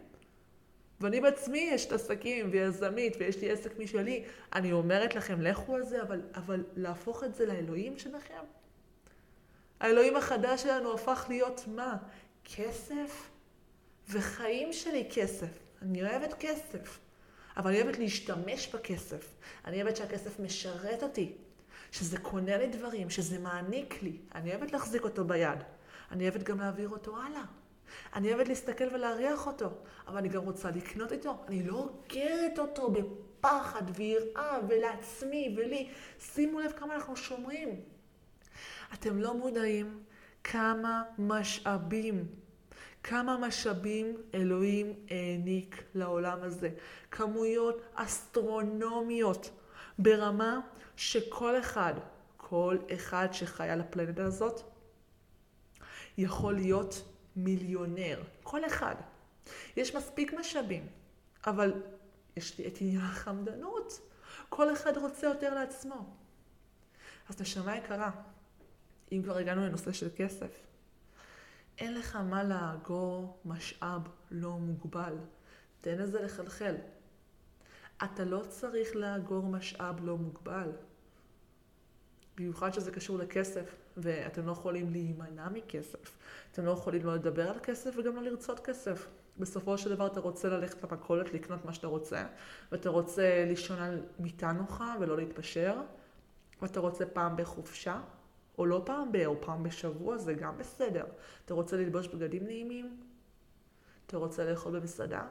ואני 1.01 1.21
בעצמי 1.21 1.59
יש 1.59 1.85
את 1.85 1.91
עסקים 1.91 2.49
ויזמית 2.51 3.15
ויש 3.19 3.37
לי 3.37 3.51
עסק 3.51 3.79
משלי. 3.79 4.23
אני 4.53 4.71
אומרת 4.71 5.15
לכם, 5.15 5.41
לכו 5.41 5.75
על 5.75 5.83
זה, 5.83 6.01
אבל, 6.01 6.21
אבל 6.35 6.63
להפוך 6.75 7.23
את 7.23 7.35
זה 7.35 7.45
לאלוהים 7.45 7.97
שלכם? 7.97 8.43
האלוהים 9.79 10.15
החדש 10.15 10.63
שלנו 10.63 10.93
הפך 10.93 11.25
להיות 11.29 11.63
מה? 11.67 11.97
כסף? 12.55 13.29
וחיים 14.09 14.73
שלי 14.73 15.07
כסף. 15.13 15.59
אני 15.81 16.03
אוהבת 16.03 16.33
כסף. 16.39 16.99
אבל 17.57 17.69
אני 17.69 17.81
אוהבת 17.81 17.99
להשתמש 17.99 18.75
בכסף. 18.75 19.33
אני 19.65 19.81
אוהבת 19.81 19.97
שהכסף 19.97 20.39
משרת 20.39 21.03
אותי, 21.03 21.33
שזה 21.91 22.17
קונה 22.17 22.57
לי 22.57 22.67
דברים, 22.67 23.09
שזה 23.09 23.39
מעניק 23.39 24.03
לי. 24.03 24.17
אני 24.35 24.51
אוהבת 24.51 24.71
להחזיק 24.71 25.03
אותו 25.03 25.25
ביד. 25.25 25.59
אני 26.11 26.23
אוהבת 26.23 26.43
גם 26.43 26.59
להעביר 26.59 26.89
אותו 26.89 27.17
הלאה. 27.17 27.43
אני 28.15 28.33
אוהבת 28.33 28.47
להסתכל 28.47 28.83
ולהריח 28.93 29.47
אותו, 29.47 29.69
אבל 30.07 30.17
אני 30.17 30.29
גם 30.29 30.43
רוצה 30.43 30.71
לקנות 30.71 31.11
איתו. 31.11 31.37
אני 31.47 31.63
לא 31.63 31.73
אוגרת 31.75 32.59
אותו 32.59 32.91
בפחד 32.91 33.81
ויראה 33.95 34.59
ולעצמי 34.69 35.55
ולי. 35.57 35.89
שימו 36.19 36.59
לב 36.59 36.71
כמה 36.71 36.95
אנחנו 36.95 37.15
שומרים. 37.15 37.69
אתם 38.93 39.17
לא 39.17 39.33
מודעים 39.33 40.03
כמה 40.43 41.03
משאבים 41.17 42.25
כמה 43.09 43.37
משאבים 43.37 44.17
אלוהים 44.33 44.93
העניק 45.09 45.83
לעולם 45.95 46.37
הזה. 46.41 46.69
כמויות 47.11 47.81
אסטרונומיות 47.93 49.49
ברמה 49.99 50.59
שכל 50.95 51.59
אחד, 51.59 51.93
כל 52.37 52.77
אחד 52.95 53.27
שחי 53.31 53.69
על 53.69 53.81
הפלנטה 53.81 54.25
הזאת, 54.25 54.61
יכול 56.17 56.53
להיות 56.53 57.03
מיליונר. 57.37 58.23
כל 58.43 58.65
אחד. 58.65 58.95
יש 59.75 59.95
מספיק 59.95 60.33
משאבים, 60.33 60.87
אבל 61.47 61.73
יש 62.35 62.57
לי 62.57 62.67
את 62.67 62.77
עניין 62.81 63.01
החמדנות. 63.01 63.99
כל 64.49 64.73
אחד 64.73 64.97
רוצה 64.97 65.27
יותר 65.27 65.53
לעצמו. 65.53 66.15
אז 67.29 67.41
נשמה 67.41 67.77
יקרה, 67.77 68.11
אם 69.11 69.21
כבר 69.23 69.37
הגענו 69.37 69.65
לנושא 69.65 69.91
של 69.91 70.09
כסף, 70.15 70.67
אין 71.77 71.93
לך 71.93 72.15
מה 72.15 72.43
לאגור 72.43 73.39
משאב 73.45 74.01
לא 74.31 74.51
מוגבל. 74.51 75.15
תן 75.81 75.97
לזה 75.97 76.21
לחלחל. 76.21 76.75
אתה 78.03 78.23
לא 78.25 78.43
צריך 78.49 78.95
לאגור 78.95 79.45
משאב 79.45 80.05
לא 80.05 80.17
מוגבל. 80.17 80.71
במיוחד 82.37 82.73
שזה 82.73 82.91
קשור 82.91 83.17
לכסף, 83.17 83.75
ואתם 83.97 84.47
לא 84.47 84.51
יכולים 84.51 84.91
להימנע 84.91 85.49
מכסף. 85.49 86.17
אתם 86.51 86.65
לא 86.65 86.71
יכולים 86.71 87.05
לא 87.05 87.15
לדבר 87.15 87.49
על 87.49 87.59
כסף 87.63 87.95
וגם 87.97 88.15
לא 88.15 88.21
לרצות 88.21 88.59
כסף. 88.59 89.07
בסופו 89.37 89.77
של 89.77 89.95
דבר 89.95 90.07
אתה 90.07 90.19
רוצה 90.19 90.49
ללכת 90.49 90.83
למכולת, 90.83 91.33
לקנות 91.33 91.65
מה 91.65 91.73
שאתה 91.73 91.87
רוצה, 91.87 92.25
ואתה 92.71 92.89
רוצה 92.89 93.45
לישון 93.47 93.79
על 93.79 94.03
מיטה 94.19 94.51
נוחה 94.51 94.95
ולא 94.99 95.17
להתפשר, 95.17 95.81
ואתה 96.61 96.79
רוצה 96.79 97.05
פעם 97.05 97.37
בחופשה, 97.37 98.01
או 98.57 98.65
לא 98.65 98.81
פעם 98.85 99.11
ב... 99.11 99.15
או 99.25 99.41
פעם 99.41 99.63
בשבוע, 99.63 100.17
זה 100.17 100.33
גם 100.33 100.57
בסדר. 100.57 101.05
אתה 101.45 101.53
רוצה 101.53 101.77
ללבוש 101.77 102.07
בגדים 102.07 102.43
נעימים? 102.43 102.97
אתה 104.07 104.17
רוצה 104.17 104.51
לאכול 104.51 104.79
במסעדה? 104.79 105.27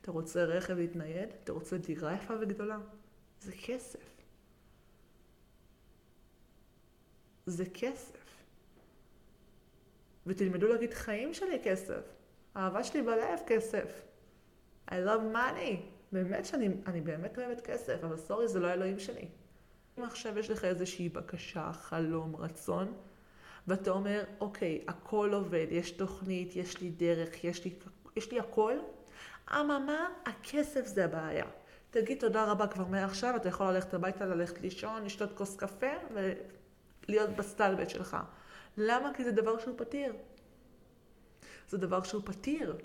אתה 0.00 0.12
רוצה 0.12 0.44
רכב 0.44 0.74
להתנייד? 0.76 1.28
אתה 1.44 1.52
רוצה 1.52 1.78
דירה 1.78 2.14
יפה 2.14 2.34
וגדולה? 2.40 2.78
זה 3.40 3.52
כסף. 3.66 4.13
זה 7.46 7.64
כסף. 7.74 8.24
ותלמדו 10.26 10.68
להגיד 10.68 10.94
חיים 10.94 11.34
שלי 11.34 11.60
כסף. 11.64 12.02
אהבה 12.56 12.84
שלי 12.84 13.02
בלב 13.02 13.38
כסף. 13.46 14.02
I 14.90 14.92
love 14.92 15.34
money. 15.34 15.76
באמת 16.12 16.44
שאני 16.44 16.68
אני 16.86 17.00
באמת 17.00 17.38
אוהבת 17.38 17.60
כסף, 17.60 18.04
אבל 18.04 18.16
סורי, 18.16 18.48
זה 18.48 18.60
לא 18.60 18.66
האלוהים 18.66 18.98
שלי. 18.98 19.28
אם 19.98 20.04
עכשיו 20.04 20.38
יש 20.38 20.50
לך 20.50 20.64
איזושהי 20.64 21.08
בקשה, 21.08 21.72
חלום, 21.72 22.36
רצון, 22.36 22.92
ואתה 23.68 23.90
אומר, 23.90 24.24
אוקיי, 24.40 24.84
הכל 24.88 25.30
עובד, 25.32 25.66
יש 25.70 25.90
תוכנית, 25.90 26.56
יש 26.56 26.80
לי 26.80 26.90
דרך, 26.90 27.44
יש 27.44 27.64
לי, 27.64 27.74
יש 28.16 28.32
לי 28.32 28.40
הכל, 28.40 28.72
אממה, 29.50 30.08
הכסף 30.26 30.86
זה 30.86 31.04
הבעיה. 31.04 31.46
תגיד 31.90 32.20
תודה 32.20 32.44
רבה 32.44 32.66
כבר 32.66 32.86
מעכשיו, 32.86 33.36
אתה 33.36 33.48
יכול 33.48 33.66
ללכת 33.66 33.94
הביתה, 33.94 34.26
ללכת 34.26 34.60
לישון, 34.60 35.04
לשתות 35.04 35.32
כוס 35.34 35.56
קפה 35.56 35.92
ולהיות 37.08 37.30
בסטלבט 37.30 37.90
שלך. 37.90 38.16
למה? 38.76 39.10
כי 39.16 39.24
זה 39.24 39.32
דבר 39.32 39.58
שהוא 39.58 39.74
פתיר. 39.78 40.12
זה 41.68 41.78
דבר 41.78 42.02
שהוא 42.02 42.22
פתיר. 42.24 42.76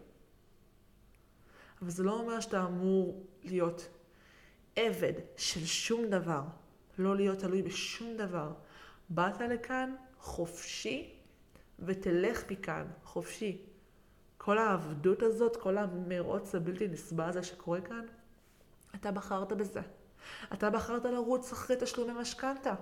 אבל 1.81 1.89
זה 1.89 2.03
לא 2.03 2.19
אומר 2.19 2.39
שאתה 2.39 2.65
אמור 2.65 3.25
להיות 3.43 3.87
עבד 4.75 5.13
של 5.37 5.65
שום 5.65 6.05
דבר. 6.09 6.41
לא 6.97 7.15
להיות 7.15 7.39
תלוי 7.39 7.61
בשום 7.61 8.17
דבר. 8.17 8.53
באת 9.09 9.41
לכאן 9.41 9.95
חופשי, 10.19 11.13
ותלך 11.79 12.51
מכאן 12.51 12.85
חופשי. 13.03 13.61
כל 14.37 14.57
העבדות 14.57 15.23
הזאת, 15.23 15.57
כל 15.57 15.77
המרוץ 15.77 16.55
הבלתי 16.55 16.87
נסבל 16.87 17.23
הזה 17.23 17.43
שקורה 17.43 17.81
כאן, 17.81 18.05
אתה 18.95 19.11
בחרת 19.11 19.53
בזה. 19.53 19.81
אתה 20.53 20.69
בחרת 20.69 21.05
לרוץ 21.05 21.51
אחרי 21.51 21.75
תשלומי 21.79 22.13
משכנתה. 22.13 22.73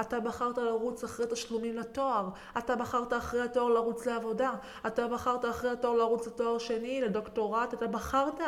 אתה 0.00 0.20
בחרת 0.20 0.58
לרוץ 0.58 1.04
אחרי 1.04 1.26
תשלומים 1.30 1.76
לתואר. 1.76 2.28
אתה 2.58 2.76
בחרת 2.76 3.12
אחרי 3.12 3.40
התואר 3.40 3.68
לרוץ 3.68 4.06
לעבודה. 4.06 4.52
אתה 4.86 5.08
בחרת 5.08 5.44
אחרי 5.44 5.70
התואר 5.70 5.92
לרוץ 5.92 6.26
לתואר 6.26 6.58
שני, 6.58 7.00
לדוקטורט. 7.00 7.74
אתה 7.74 7.86
בחרת. 7.86 8.40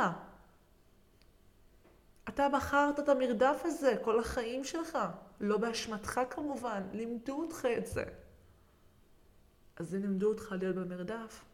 אתה 2.28 2.48
בחרת 2.48 2.98
את 2.98 3.08
המרדף 3.08 3.62
הזה 3.64 3.94
כל 4.02 4.20
החיים 4.20 4.64
שלך. 4.64 4.98
לא 5.40 5.58
באשמתך 5.58 6.20
כמובן, 6.30 6.82
לימדו 6.92 7.40
אותך 7.40 7.66
את 7.78 7.86
זה. 7.86 8.04
אז 9.76 9.94
אם 9.94 10.02
לימדו 10.02 10.28
אותך 10.28 10.54
להיות 10.58 10.76
במרדף, 10.76 11.44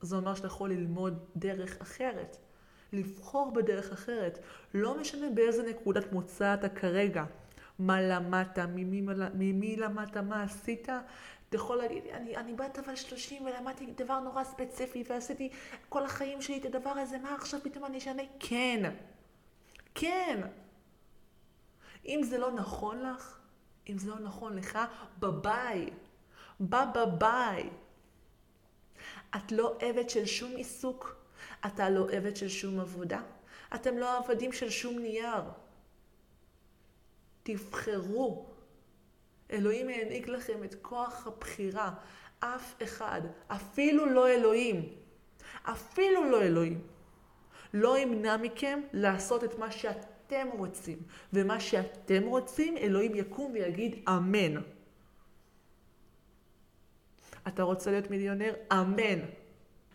זה 0.00 0.16
אומר 0.16 0.34
שאתה 0.34 0.46
יכול 0.46 0.70
ללמוד 0.70 1.24
דרך 1.36 1.80
אחרת. 1.80 2.36
לבחור 2.92 3.52
בדרך 3.52 3.92
אחרת. 3.92 4.38
לא 4.74 5.00
משנה 5.00 5.30
באיזה 5.34 5.70
נקודת 5.70 6.12
מוצא 6.12 6.54
אתה 6.54 6.68
כרגע. 6.68 7.24
מה 7.78 8.00
למדת, 8.00 8.58
ממי, 8.58 9.00
ממי 9.34 9.76
למדת, 9.76 10.16
מה 10.16 10.42
עשית. 10.42 10.88
אתה 11.48 11.56
יכול 11.56 11.76
להגיד, 11.76 12.02
אני, 12.12 12.36
אני 12.36 12.54
בת 12.54 12.78
אבל 12.78 12.96
30 12.96 13.46
ולמדתי 13.46 13.86
דבר 13.96 14.20
נורא 14.20 14.44
ספציפי 14.44 15.04
ועשיתי 15.08 15.50
כל 15.88 16.04
החיים 16.04 16.42
שלי 16.42 16.58
את 16.58 16.64
הדבר 16.64 16.90
הזה, 16.90 17.18
מה 17.18 17.34
עכשיו 17.34 17.60
פתאום 17.62 17.84
אני 17.84 17.98
אשנה? 17.98 18.22
כן. 18.40 18.92
כן. 19.94 20.40
אם 22.06 22.20
זה 22.22 22.38
לא 22.38 22.52
נכון 22.52 23.02
לך, 23.02 23.38
אם 23.88 23.98
זה 23.98 24.10
לא 24.10 24.18
נכון 24.18 24.56
לך, 24.56 24.78
בביי. 25.18 25.90
בא 26.60 26.84
בביי. 26.94 27.70
את 29.36 29.52
לא 29.52 29.76
עבד 29.80 30.10
של 30.10 30.26
שום 30.26 30.56
עיסוק. 30.56 31.17
אתה 31.66 31.90
לא 31.90 32.10
עבד 32.10 32.36
של 32.36 32.48
שום 32.48 32.80
עבודה. 32.80 33.22
אתם 33.74 33.98
לא 33.98 34.18
עבדים 34.18 34.52
של 34.52 34.70
שום 34.70 34.98
נייר. 34.98 35.42
תבחרו. 37.42 38.46
אלוהים 39.50 39.88
העניק 39.88 40.28
לכם 40.28 40.64
את 40.64 40.74
כוח 40.82 41.26
הבחירה. 41.26 41.94
אף 42.40 42.74
אחד, 42.82 43.20
אפילו 43.48 44.06
לא 44.06 44.28
אלוהים, 44.28 44.88
אפילו 45.62 46.30
לא 46.30 46.42
אלוהים, 46.42 46.80
לא 47.74 47.98
ימנע 47.98 48.36
מכם 48.36 48.80
לעשות 48.92 49.44
את 49.44 49.58
מה 49.58 49.70
שאתם 49.70 50.48
רוצים. 50.58 50.98
ומה 51.32 51.60
שאתם 51.60 52.22
רוצים, 52.22 52.76
אלוהים 52.76 53.14
יקום 53.14 53.52
ויגיד 53.52 54.04
אמן. 54.08 54.60
אתה 57.48 57.62
רוצה 57.62 57.90
להיות 57.90 58.10
מיליונר? 58.10 58.54
אמן. 58.72 59.18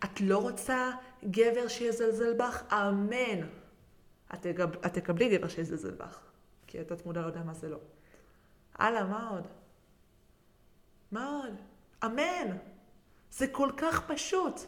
את 0.04 0.20
לא 0.20 0.38
רוצה 0.38 0.90
גבר 1.30 1.68
שיזלזל 1.68 2.34
בך? 2.34 2.62
אמן. 2.72 3.46
את, 4.34 4.46
תקבלי 4.92 5.38
גבר 5.38 5.48
שיזלזל 5.48 5.90
בך, 5.90 6.18
כי 6.66 6.80
את 6.80 6.90
התמודה 6.90 7.20
לא 7.20 7.26
יודע 7.26 7.42
מה 7.42 7.54
זה 7.54 7.68
לא. 7.68 7.78
הלאה, 8.74 9.04
מה 9.04 9.28
עוד? 9.30 9.46
מה 11.12 11.28
עוד? 11.28 11.54
אמן. 12.04 12.56
זה 13.30 13.46
כל 13.46 13.70
כך 13.76 14.10
פשוט. 14.10 14.60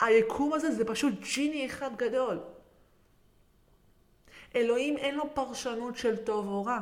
היקום 0.00 0.52
הזה 0.52 0.70
זה 0.70 0.84
פשוט 0.84 1.14
ג'יני 1.34 1.66
אחד 1.66 1.96
גדול. 1.96 2.40
אלוהים 4.54 4.96
אין 4.96 5.14
לו 5.14 5.34
פרשנות 5.34 5.96
של 5.96 6.16
טוב 6.16 6.46
או 6.46 6.64
רע. 6.64 6.80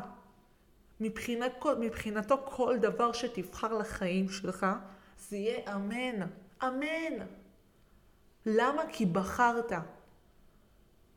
מבחינת, 1.01 1.53
מבחינתו 1.81 2.37
כל 2.45 2.77
דבר 2.79 3.13
שתבחר 3.13 3.79
לחיים 3.79 4.29
שלך, 4.29 4.67
זה 5.19 5.37
יהיה 5.37 5.75
אמן. 5.75 6.27
אמן. 6.63 7.27
למה? 8.47 8.83
כי 8.93 9.07
בחרת. 9.07 9.73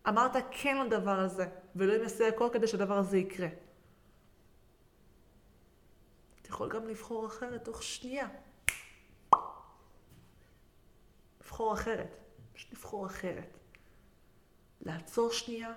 אמרת 0.07 0.31
כן 0.51 0.85
לדבר 0.85 1.19
הזה, 1.19 1.47
ואלוהים 1.75 2.01
יעשה 2.01 2.27
הכל 2.27 2.49
כדי 2.53 2.67
שהדבר 2.67 2.97
הזה 2.97 3.17
יקרה. 3.17 3.47
אתה 6.41 6.49
יכול 6.49 6.69
גם 6.69 6.87
לבחור 6.87 7.25
אחרת 7.25 7.65
תוך 7.65 7.83
שנייה. 7.83 8.27
לבחור 11.41 11.73
אחרת. 11.73 12.17
פשוט 12.53 12.71
לבחור 12.71 13.05
אחרת. 13.05 13.57
לעצור 14.81 15.31
שנייה, 15.31 15.73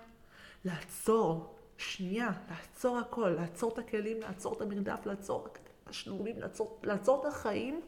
לעצור 0.64 1.58
שנייה, 1.78 2.30
לעצור 2.50 2.98
הכל, 2.98 3.28
לעצור 3.28 3.72
את 3.72 3.78
הכלים, 3.78 4.20
לעצור 4.20 4.52
את 4.56 4.60
המרדף, 4.60 5.06
לעצור 5.06 5.46
את 5.46 5.58
השלומים, 5.86 6.38
לעצור, 6.38 6.80
לעצור 6.82 7.20
את 7.20 7.32
החיים, 7.32 7.80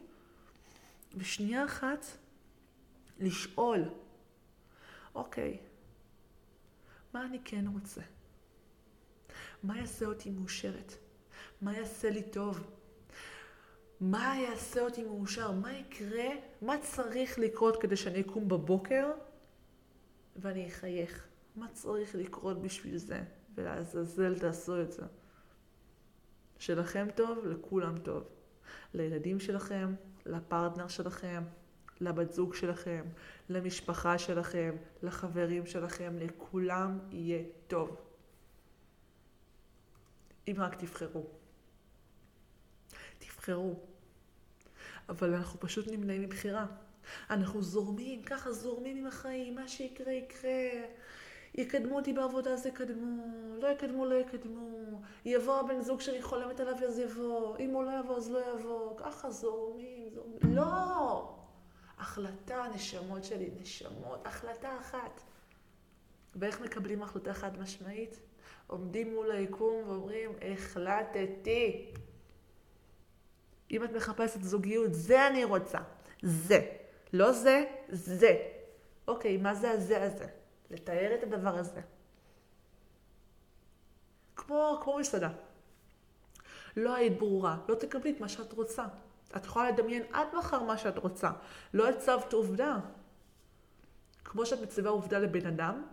ושנייה 1.15 1.65
אחת 1.65 2.05
לשאול, 3.19 3.83
אוקיי, 5.15 5.57
מה 7.13 7.25
אני 7.25 7.39
כן 7.45 7.65
רוצה? 7.73 8.01
מה 9.63 9.77
יעשה 9.77 10.05
אותי 10.05 10.29
מאושרת? 10.29 10.93
מה 11.61 11.77
יעשה 11.77 12.09
לי 12.09 12.23
טוב? 12.23 12.71
מה 14.01 14.35
יעשה 14.39 14.81
אותי 14.81 15.03
מאושר? 15.03 15.51
מה 15.51 15.73
יקרה? 15.73 16.29
מה 16.61 16.77
צריך 16.77 17.39
לקרות 17.39 17.81
כדי 17.81 17.95
שאני 17.95 18.21
אקום 18.21 18.47
בבוקר 18.47 19.11
ואני 20.35 20.67
אחייך? 20.67 21.27
מה 21.55 21.67
צריך 21.73 22.15
לקרות 22.15 22.61
בשביל 22.61 22.97
זה? 22.97 23.23
ולעזאזל 23.55 24.39
תעשו 24.39 24.81
את 24.81 24.91
זה. 24.91 25.03
שלכם 26.57 27.07
טוב, 27.15 27.45
לכולם 27.45 27.97
טוב. 27.97 28.23
לילדים 28.93 29.39
שלכם, 29.39 29.95
לפרטנר 30.25 30.87
שלכם, 30.87 31.43
לבת 32.01 32.31
זוג 32.33 32.53
שלכם, 32.53 33.05
למשפחה 33.49 34.17
שלכם, 34.17 34.75
לחברים 35.03 35.65
שלכם, 35.65 36.17
לכולם 36.19 36.99
יהיה 37.11 37.43
טוב. 37.67 37.97
אם 40.47 40.55
רק 40.57 40.75
תבחרו. 40.75 41.23
תבחרו. 43.19 43.75
אבל 45.09 45.33
אנחנו 45.33 45.59
פשוט 45.59 45.87
נמנעים 45.87 46.21
מבחירה. 46.21 46.65
אנחנו 47.29 47.61
זורמים, 47.61 48.23
ככה 48.23 48.51
זורמים 48.51 48.97
עם 48.97 49.07
החיים, 49.07 49.55
מה 49.55 49.67
שיקרה 49.67 50.13
יקרה. 50.13 50.69
יקדמו 51.55 51.95
אותי 51.95 52.13
בעבודה 52.13 52.51
אז 52.53 52.65
יקדמו, 52.65 53.23
לא 53.61 53.67
יקדמו 53.67 54.05
לא 54.05 54.15
יקדמו, 54.15 55.01
יבוא 55.25 55.59
הבן 55.59 55.81
זוג 55.81 56.01
שאני 56.01 56.21
חולמת 56.21 56.59
עליו 56.59 56.75
אז 56.87 56.99
יבוא, 56.99 57.57
אם 57.59 57.69
הוא 57.69 57.83
לא 57.83 57.99
יבוא 57.99 58.17
אז 58.17 58.31
לא 58.31 58.39
יבוא, 58.53 58.97
ככה 58.97 59.31
זורמים, 59.31 60.09
זורמים, 60.13 60.55
לא! 60.55 61.33
החלטה, 61.97 62.65
נשמות 62.75 63.23
שלי, 63.23 63.49
נשמות, 63.61 64.27
החלטה 64.27 64.77
אחת. 64.81 65.21
ואיך 66.35 66.61
מקבלים 66.61 67.03
החלטה 67.03 67.33
חד 67.33 67.59
משמעית? 67.59 68.19
עומדים 68.67 69.13
מול 69.13 69.31
היקום 69.31 69.89
ואומרים, 69.89 70.31
החלטתי. 70.53 71.91
אם 73.71 73.83
את 73.83 73.91
מחפשת 73.91 74.41
זוגיות, 74.41 74.93
זה 74.93 75.27
אני 75.27 75.43
רוצה. 75.43 75.79
זה. 76.21 76.77
לא 77.13 77.31
זה, 77.31 77.63
זה. 77.89 78.37
אוקיי, 79.07 79.37
מה 79.37 79.53
זה 79.55 79.71
הזה 79.71 80.03
הזה? 80.03 80.27
לתאר 80.71 81.15
את 81.15 81.23
הדבר 81.23 81.57
הזה. 81.57 81.81
כמו, 84.35 84.79
כמו 84.83 84.97
מסעדה. 84.97 85.29
לא 86.77 86.95
היית 86.95 87.17
ברורה, 87.19 87.57
לא 87.69 87.75
תקבלי 87.75 88.11
את 88.11 88.19
מה 88.19 88.29
שאת 88.29 88.53
רוצה. 88.53 88.85
את 89.37 89.45
יכולה 89.45 89.71
לדמיין 89.71 90.03
עד 90.11 90.27
מחר 90.37 90.63
מה 90.63 90.77
שאת 90.77 90.97
רוצה. 90.97 91.31
לא 91.73 91.89
הצבת 91.89 92.33
עובדה. 92.33 92.77
כמו 94.25 94.45
שאת 94.45 94.61
מציבה 94.61 94.89
עובדה 94.89 95.19
לבן 95.19 95.47
אדם, 95.47 95.83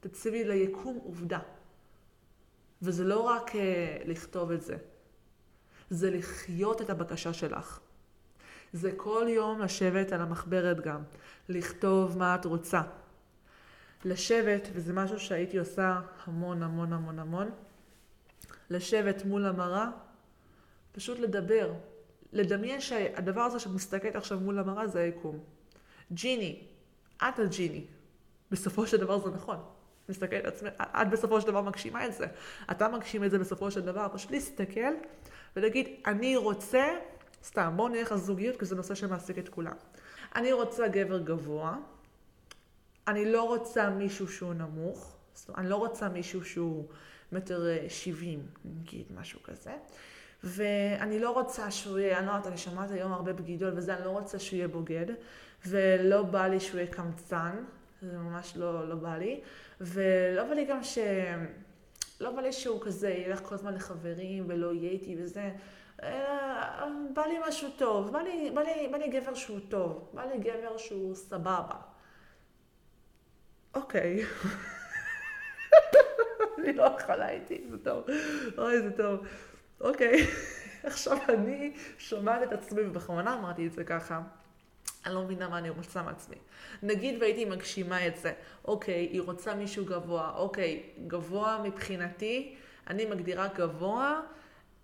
תציבי 0.00 0.44
ליקום 0.44 0.98
עובדה. 1.04 1.38
וזה 2.82 3.04
לא 3.04 3.20
רק 3.20 3.50
uh, 3.50 3.54
לכתוב 4.04 4.50
את 4.50 4.62
זה, 4.62 4.76
זה 5.90 6.10
לחיות 6.10 6.82
את 6.82 6.90
הבקשה 6.90 7.32
שלך. 7.32 7.80
זה 8.72 8.92
כל 8.96 9.26
יום 9.28 9.60
לשבת 9.60 10.12
על 10.12 10.20
המחברת 10.20 10.80
גם, 10.80 11.02
לכתוב 11.48 12.18
מה 12.18 12.34
את 12.34 12.44
רוצה. 12.44 12.82
לשבת, 14.04 14.68
וזה 14.72 14.92
משהו 14.92 15.20
שהייתי 15.20 15.58
עושה 15.58 16.00
המון 16.26 16.62
המון 16.62 16.92
המון 16.92 17.18
המון, 17.18 17.50
לשבת 18.70 19.24
מול 19.24 19.46
המראה, 19.46 19.90
פשוט 20.92 21.18
לדבר. 21.18 21.72
לדמיין 22.32 22.80
שהדבר 22.80 23.40
הזה 23.40 23.60
שאת 23.60 23.72
מסתכלת 23.72 24.16
עכשיו 24.16 24.40
מול 24.40 24.58
המראה 24.58 24.86
זה 24.86 25.00
היקום. 25.00 25.38
ג'יני, 26.12 26.62
את 27.16 27.38
הג'יני. 27.38 27.84
בסופו 28.50 28.86
של 28.86 28.96
דבר 28.96 29.18
זה 29.18 29.30
נכון. 29.30 29.56
מסתכלת 30.08 30.44
על 30.44 30.50
עצמך, 30.50 30.72
את 30.80 31.10
בסופו 31.10 31.40
של 31.40 31.46
דבר 31.46 31.62
מגשימה 31.62 32.06
את 32.06 32.14
זה. 32.14 32.26
אתה 32.70 32.88
מגשים 32.88 33.24
את 33.24 33.30
זה 33.30 33.38
בסופו 33.38 33.70
של 33.70 33.80
דבר, 33.80 34.06
פשוט 34.12 34.30
להסתכל 34.30 34.94
ולהגיד, 35.56 35.88
אני 36.06 36.36
רוצה, 36.36 36.84
סתם, 37.44 37.72
בואו 37.76 37.88
נלך 37.88 38.12
על 38.12 38.18
זוגיות, 38.18 38.56
כי 38.56 38.64
זה 38.64 38.76
נושא 38.76 38.94
שמעסיק 38.94 39.38
את 39.38 39.48
כולם. 39.48 39.74
אני 40.34 40.52
רוצה 40.52 40.88
גבר 40.88 41.18
גבוה, 41.18 41.76
אני 43.08 43.32
לא 43.32 43.42
רוצה 43.42 43.90
מישהו 43.90 44.28
שהוא 44.28 44.54
נמוך, 44.54 45.16
זאת 45.34 45.48
אומרת, 45.48 45.60
אני 45.60 45.70
לא 45.70 45.76
רוצה 45.76 46.08
מישהו 46.08 46.44
שהוא 46.44 46.88
מטר 47.32 47.88
שבעים, 47.88 48.46
נגיד, 48.64 49.06
משהו 49.14 49.42
כזה. 49.42 49.72
ואני 50.44 51.18
לא 51.18 51.30
רוצה 51.30 51.70
שהוא 51.70 51.98
יהיה, 51.98 52.18
אני 52.18 52.26
לא 52.26 52.30
יודעת, 52.30 52.46
אני 52.46 52.58
שומעת 52.58 52.90
היום 52.90 53.12
הרבה 53.12 53.32
בגידול 53.32 53.72
וזה, 53.76 53.96
אני 53.96 54.04
לא 54.04 54.10
רוצה 54.10 54.38
שהוא 54.38 54.56
יהיה 54.56 54.68
בוגד, 54.68 55.06
ולא 55.66 56.22
בא 56.22 56.46
לי 56.46 56.60
שהוא 56.60 56.80
יהיה 56.80 56.92
קמצן, 56.92 57.64
זה 58.02 58.18
ממש 58.18 58.56
לא, 58.56 58.88
לא 58.88 58.94
בא 58.94 59.16
לי, 59.16 59.40
ולא 59.80 60.44
בא 60.44 60.54
לי 60.54 60.64
גם 60.64 60.82
ש... 60.82 60.98
לא 62.20 62.30
בא 62.30 62.40
לי 62.40 62.52
שהוא 62.52 62.80
כזה 62.80 63.10
ילך 63.10 63.40
כל 63.42 63.54
הזמן 63.54 63.74
לחברים 63.74 64.44
ולא 64.48 64.74
יהיה 64.74 64.90
איתי 64.90 65.16
וזה, 65.18 65.50
בא 67.14 67.26
לי 67.28 67.38
משהו 67.48 67.68
טוב, 67.76 68.12
בא 68.12 68.18
לי, 68.18 68.50
בא, 68.54 68.60
לי, 68.60 68.88
בא 68.92 68.98
לי 68.98 69.08
גבר 69.08 69.34
שהוא 69.34 69.60
טוב, 69.68 70.10
בא 70.14 70.24
לי 70.24 70.38
גבר 70.38 70.76
שהוא 70.76 71.14
סבבה. 71.14 71.74
אוקיי. 73.74 74.24
אני 76.58 76.72
לא 76.72 76.82
יכולה 76.82 77.30
איתי, 77.30 77.64
זה 77.70 77.78
טוב. 77.78 78.04
אוי, 78.58 78.82
זה 78.82 78.90
טוב. 78.96 79.26
אוקיי, 79.80 80.26
עכשיו 80.82 81.18
אני 81.28 81.72
שומעת 81.98 82.42
את 82.42 82.52
עצמי, 82.52 82.82
ובכוונה 82.82 83.34
אמרתי 83.34 83.66
את 83.66 83.72
זה 83.72 83.84
ככה. 83.84 84.20
אני 85.06 85.14
לא 85.14 85.22
מבינה 85.22 85.48
מה 85.48 85.58
אני 85.58 85.70
רוצה 85.70 86.02
מעצמי. 86.02 86.36
נגיד 86.82 87.20
והייתי 87.20 87.44
מגשימה 87.44 88.06
את 88.06 88.16
זה, 88.16 88.32
אוקיי, 88.64 89.08
היא 89.12 89.20
רוצה 89.20 89.54
מישהו 89.54 89.84
גבוה, 89.84 90.32
אוקיי, 90.36 90.82
גבוה 91.06 91.60
מבחינתי, 91.64 92.56
אני 92.86 93.04
מגדירה 93.04 93.48
גבוה, 93.54 94.20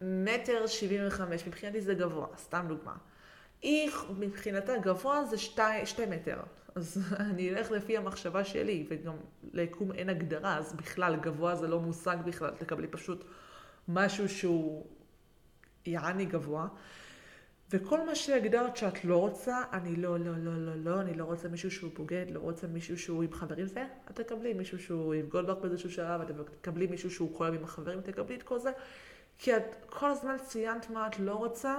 מטר 0.01 0.67
שבעים 0.67 1.07
וחמש, 1.07 1.47
מבחינתי 1.47 1.81
זה 1.81 1.95
גבוה, 1.95 2.27
סתם 2.37 2.65
דוגמה. 2.69 2.95
היא 3.63 3.91
מבחינתה 4.19 4.79
גבוה 4.79 5.25
זה 5.25 5.39
שתי, 5.39 5.87
שתי 5.87 6.07
מטר, 6.07 6.41
אז 6.75 6.99
אני 7.21 7.51
אלך 7.51 7.71
לפי 7.71 7.97
המחשבה 7.97 8.45
שלי, 8.45 8.87
וגם 8.89 9.15
ליקום 9.53 9.93
אין 9.93 10.09
הגדרה, 10.09 10.57
אז 10.59 10.73
בכלל 10.73 11.17
גבוה 11.17 11.57
זה 11.57 11.69
לא 11.69 11.81
מושג 11.81 12.17
בכלל, 12.25 12.51
תקבלי 12.51 12.87
פשוט 12.87 13.25
משהו 13.89 14.29
שהוא 14.29 14.87
יעני 15.87 16.27
גבוה. 16.27 16.69
וכל 17.71 18.07
מה 18.07 18.15
שהגדרת 18.15 18.77
שאת 18.77 19.05
לא 19.05 19.17
רוצה, 19.17 19.63
אני 19.73 19.97
לא, 19.97 20.19
לא, 20.19 20.33
לא, 20.39 20.57
לא, 20.57 20.73
לא, 20.77 21.01
אני 21.01 21.15
לא 21.15 21.25
רוצה 21.25 21.49
מישהו 21.49 21.71
שהוא 21.71 21.91
בוגד, 21.95 22.27
לא 22.31 22.41
רוצה 22.41 22.67
מישהו 22.67 22.99
שהוא 22.99 23.23
עם 23.23 23.33
חברים, 23.33 23.67
זה, 23.67 23.85
את 24.11 24.21
תקבלי 24.21 24.53
מישהו 24.53 24.79
שהוא 24.79 25.15
יבגוד 25.15 25.47
בך 25.47 25.57
באיזשהו 25.63 25.91
שלב, 25.91 26.21
את 26.21 26.51
תקבלי 26.61 26.87
מישהו 26.87 27.11
שהוא 27.11 27.39
כל 27.39 27.47
עם 27.47 27.65
החברים, 27.65 28.01
תקבלי 28.01 28.37
את 28.37 28.43
כל 28.43 28.59
זה, 28.59 28.71
כי 29.39 29.57
את 29.57 29.63
כל 29.87 30.11
הזמן 30.11 30.37
ציינת 30.45 30.91
מה 30.91 31.07
את 31.07 31.19
לא 31.19 31.35
רוצה, 31.35 31.79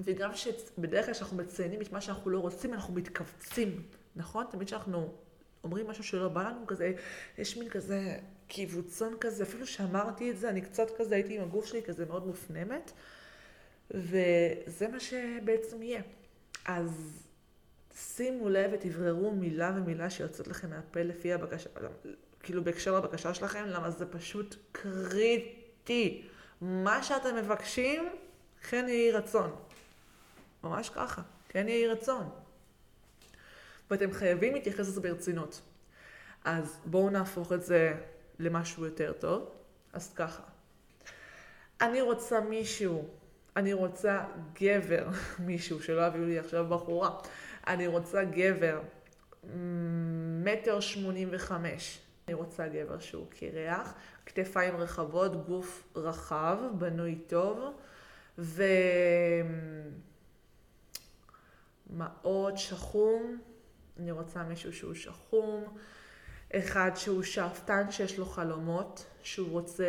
וגם 0.00 0.30
שבדרך 0.34 1.04
כלל 1.04 1.14
כשאנחנו 1.14 1.36
מציינים 1.36 1.80
את 1.80 1.92
מה 1.92 2.00
שאנחנו 2.00 2.30
לא 2.30 2.38
רוצים, 2.38 2.74
אנחנו 2.74 2.94
מתכווצים, 2.94 3.82
נכון? 4.16 4.46
תמיד 4.50 4.66
כשאנחנו 4.66 5.14
אומרים 5.64 5.86
משהו 5.86 6.04
שלא 6.04 6.28
בא 6.28 6.48
לנו, 6.48 6.66
כזה, 6.66 6.92
יש 7.38 7.56
מין 7.56 7.68
כזה 7.68 8.18
קיבוצון 8.50 9.16
כזה, 9.20 9.42
אפילו 9.42 9.66
שאמרתי 9.66 10.30
את 10.30 10.38
זה, 10.38 10.48
אני 10.48 10.60
קצת 10.60 10.88
כזה 10.98 11.14
הייתי 11.14 11.36
עם 11.36 11.42
הגוף 11.42 11.66
שלי 11.66 11.82
כזה 11.82 12.06
מאוד 12.06 12.26
מופנמת. 12.26 12.92
וזה 13.90 14.88
מה 14.92 15.00
שבעצם 15.00 15.82
יהיה. 15.82 16.02
אז 16.64 17.22
שימו 17.96 18.48
לב 18.48 18.70
ותבררו 18.74 19.30
מילה 19.30 19.72
ומילה 19.76 20.10
שיוצאת 20.10 20.48
לכם 20.48 20.70
מהפה 20.70 21.02
לפי 21.02 21.32
הבקשה, 21.32 21.70
כאילו 22.42 22.64
בהקשר 22.64 22.96
לבקשה 22.96 23.34
שלכם, 23.34 23.64
למה 23.66 23.90
זה 23.90 24.06
פשוט 24.06 24.56
קריטי. 24.72 26.28
מה 26.60 27.02
שאתם 27.02 27.36
מבקשים, 27.36 28.08
כן 28.68 28.86
יהי 28.88 29.12
רצון. 29.12 29.56
ממש 30.64 30.88
ככה, 30.88 31.22
כן 31.48 31.68
יהי 31.68 31.86
רצון. 31.86 32.28
ואתם 33.90 34.12
חייבים 34.12 34.54
להתייחס 34.54 34.88
לזה 34.88 35.00
ברצינות. 35.00 35.60
אז 36.44 36.78
בואו 36.84 37.10
נהפוך 37.10 37.52
את 37.52 37.62
זה 37.62 37.94
למשהו 38.40 38.84
יותר 38.84 39.12
טוב. 39.12 39.50
אז 39.92 40.14
ככה, 40.14 40.42
אני 41.80 42.00
רוצה 42.00 42.40
מישהו 42.40 43.08
אני 43.56 43.72
רוצה 43.72 44.24
גבר, 44.60 45.08
מישהו, 45.48 45.82
שלא 45.82 46.06
יביאו 46.06 46.24
לי 46.24 46.38
עכשיו 46.38 46.66
בחורה. 46.68 47.18
אני 47.66 47.86
רוצה 47.86 48.24
גבר, 48.24 48.80
מטר 50.44 50.80
שמונים 50.80 51.28
וחמש. 51.32 52.00
אני 52.28 52.34
רוצה 52.34 52.68
גבר 52.68 52.98
שהוא 52.98 53.26
קרח, 53.30 53.94
כתפיים 54.26 54.76
רחבות, 54.76 55.46
גוף 55.46 55.88
רחב, 55.96 56.58
בנוי 56.78 57.18
טוב, 57.26 57.58
ומעות 61.88 62.58
שחום. 62.58 63.38
אני 63.98 64.10
רוצה 64.10 64.42
מישהו 64.42 64.72
שהוא 64.72 64.94
שחום. 64.94 65.76
אחד 66.52 66.90
שהוא 66.94 67.22
שאפתן, 67.22 67.90
שיש 67.90 68.18
לו 68.18 68.26
חלומות, 68.26 69.06
שהוא 69.22 69.50
רוצה, 69.50 69.86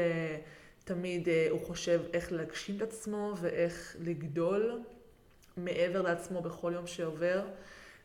תמיד 0.83 1.29
אה, 1.29 1.47
הוא 1.49 1.65
חושב 1.65 2.01
איך 2.13 2.31
להגשים 2.31 2.77
את 2.77 2.81
עצמו 2.81 3.33
ואיך 3.41 3.95
לגדול 3.99 4.81
מעבר 5.57 6.01
לעצמו 6.01 6.41
בכל 6.41 6.71
יום 6.75 6.87
שעובר. 6.87 7.47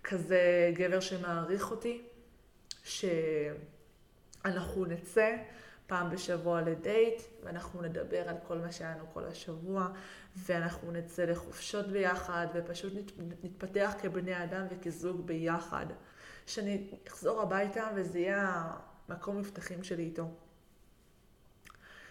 כזה 0.05 0.71
גבר 0.75 1.01
שמעריך 1.01 1.71
אותי, 1.71 2.03
שאנחנו 2.85 3.65
נצא 4.85 5.37
פעם 5.87 6.11
בשבוע 6.11 6.61
לדייט, 6.61 7.23
ואנחנו 7.45 7.83
נדבר 7.83 8.29
על 8.29 8.37
כל 8.49 8.59
מה 8.59 8.73
שהיה 8.73 8.95
לנו 8.95 9.05
כל 9.13 9.25
השבוע, 9.25 9.89
ואנחנו 10.37 10.93
נצא 10.93 11.25
לחופשות 11.25 11.87
ביחד, 11.87 12.47
ופשוט 12.55 12.93
נתפתח 13.43 13.95
כבני 14.01 14.45
אדם 14.45 14.67
וכזוג 14.71 15.27
ביחד. 15.27 15.87
שאני 16.47 16.91
אחזור 17.09 17.43
הביתה 17.43 17.91
וזה 17.97 18.19
יהיה 18.19 18.73
המקום 19.09 19.39
מבטחים 19.39 19.85
שלי 19.85 20.03
איתו. 20.03 20.31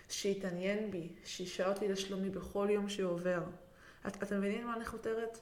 שיתעניין 0.09 0.91
בי, 0.91 1.09
שישאל 1.23 1.69
אותי 1.69 1.87
לשלומי 1.87 2.29
בכל 2.29 2.67
יום 2.71 2.89
שעובר. 2.89 3.43
את, 4.07 4.23
אתם 4.23 4.37
מבינים 4.37 4.67
מה 4.67 4.75
אני 4.75 4.85
חותרת? 4.85 5.37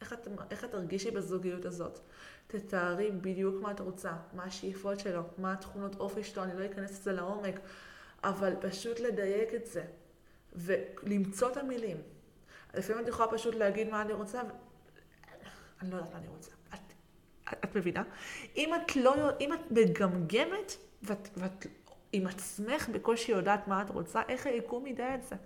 איך 0.00 0.12
את, 0.12 0.28
איך 0.50 0.64
את 0.64 0.70
תרגישי 0.70 1.10
בזוגיות 1.10 1.64
הזאת? 1.64 1.98
תתארי 2.46 3.10
בדיוק 3.10 3.62
מה 3.62 3.70
את 3.70 3.80
רוצה, 3.80 4.12
מה 4.32 4.44
השאיפות 4.44 5.00
שלו, 5.00 5.22
מה 5.38 5.52
התכונות 5.52 5.94
אופי 5.94 6.24
שלו, 6.24 6.44
אני 6.44 6.60
לא 6.60 6.66
אכנס 6.66 6.90
לזה 6.90 7.12
לעומק, 7.12 7.60
אבל 8.24 8.54
פשוט 8.60 9.00
לדייק 9.00 9.54
את 9.54 9.66
זה, 9.66 9.84
ולמצוא 10.56 11.50
את 11.50 11.56
המילים. 11.56 11.96
לפעמים 12.74 13.02
את 13.02 13.08
יכולה 13.08 13.30
פשוט 13.30 13.54
להגיד 13.54 13.88
מה 13.88 14.02
אני 14.02 14.12
רוצה, 14.12 14.38
ו... 14.38 14.50
אני 15.82 15.90
לא 15.90 15.96
יודעת 15.96 16.12
מה 16.12 16.18
אני 16.18 16.28
רוצה. 16.28 16.50
את, 16.74 16.94
את 17.64 17.76
מבינה? 17.76 18.02
אם 18.56 18.74
את 18.74 18.96
לא, 18.96 19.14
אם 19.40 19.52
את 19.52 19.70
מגמגמת, 19.70 20.76
ואת, 21.02 21.28
ואת 21.36 21.66
עם 22.12 22.26
עצמך 22.26 22.88
בקושי 22.88 23.32
יודעת 23.32 23.68
מה 23.68 23.82
את 23.82 23.90
רוצה, 23.90 24.22
איך 24.28 24.46
היקום 24.46 24.86
ידע 24.86 25.14
את 25.14 25.22
זה? 25.22 25.36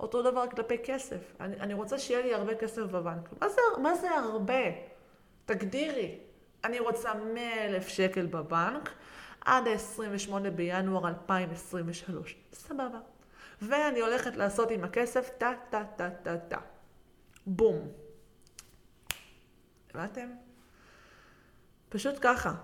אותו 0.00 0.22
דבר 0.22 0.44
כלפי 0.50 0.76
כסף. 0.84 1.34
אני, 1.40 1.60
אני 1.60 1.74
רוצה 1.74 1.98
שיהיה 1.98 2.22
לי 2.22 2.34
הרבה 2.34 2.54
כסף 2.54 2.82
בבנק. 2.82 3.28
מה 3.40 3.48
זה, 3.48 3.60
מה 3.82 3.94
זה 3.94 4.10
הרבה? 4.10 4.64
תגדירי. 5.46 6.18
אני 6.64 6.80
רוצה 6.80 7.14
100 7.14 7.64
אלף 7.66 7.88
שקל 7.88 8.26
בבנק 8.26 8.90
עד 9.40 9.68
ה-28 9.68 10.50
בינואר 10.50 11.08
2023. 11.08 12.36
סבבה. 12.52 12.98
ואני 13.68 14.00
הולכת 14.00 14.36
לעשות 14.36 14.70
עם 14.70 14.84
הכסף 14.84 15.30
טה 15.38 15.52
טה 15.70 15.84
טה 15.96 16.10
טה 16.10 16.38
טה. 16.38 16.58
בום. 17.46 17.88
הבנתם? 19.90 20.28
פשוט 21.88 22.14
ככה. 22.20 22.54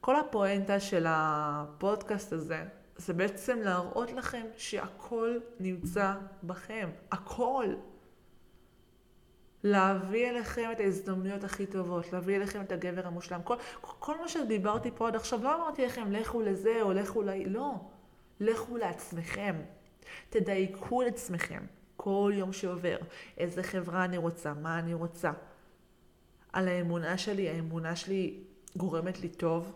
כל 0.00 0.16
הפואנטה 0.16 0.80
של 0.80 1.06
הפודקאסט 1.08 2.32
הזה 2.32 2.64
זה 2.96 3.12
בעצם 3.12 3.58
להראות 3.58 4.12
לכם 4.12 4.46
שהכל 4.56 5.38
נמצא 5.60 6.14
בכם. 6.42 6.90
הכל. 7.12 7.74
להביא 9.64 10.30
אליכם 10.30 10.68
את 10.72 10.80
ההזדמנויות 10.80 11.44
הכי 11.44 11.66
טובות, 11.66 12.12
להביא 12.12 12.36
אליכם 12.36 12.60
את 12.60 12.72
הגבר 12.72 13.06
המושלם. 13.06 13.42
כל, 13.42 13.56
כל 13.80 14.18
מה 14.18 14.28
שדיברתי 14.28 14.90
פה 14.94 15.08
עד 15.08 15.16
עכשיו, 15.16 15.42
לא 15.42 15.54
אמרתי 15.54 15.86
לכם 15.86 16.12
לכו 16.12 16.40
לזה 16.40 16.82
או 16.82 16.92
לכו 16.92 17.22
ל... 17.22 17.30
לא. 17.46 17.74
לכו 18.40 18.76
לעצמכם. 18.76 19.56
תדייקו 20.30 21.02
את 21.02 21.06
עצמכם 21.06 21.62
כל 21.96 22.32
יום 22.34 22.52
שעובר. 22.52 22.96
איזה 23.38 23.62
חברה 23.62 24.04
אני 24.04 24.16
רוצה, 24.16 24.54
מה 24.54 24.78
אני 24.78 24.94
רוצה. 24.94 25.32
על 26.52 26.68
האמונה 26.68 27.18
שלי, 27.18 27.48
האמונה 27.48 27.96
שלי 27.96 28.40
גורמת 28.76 29.20
לי 29.20 29.28
טוב, 29.28 29.72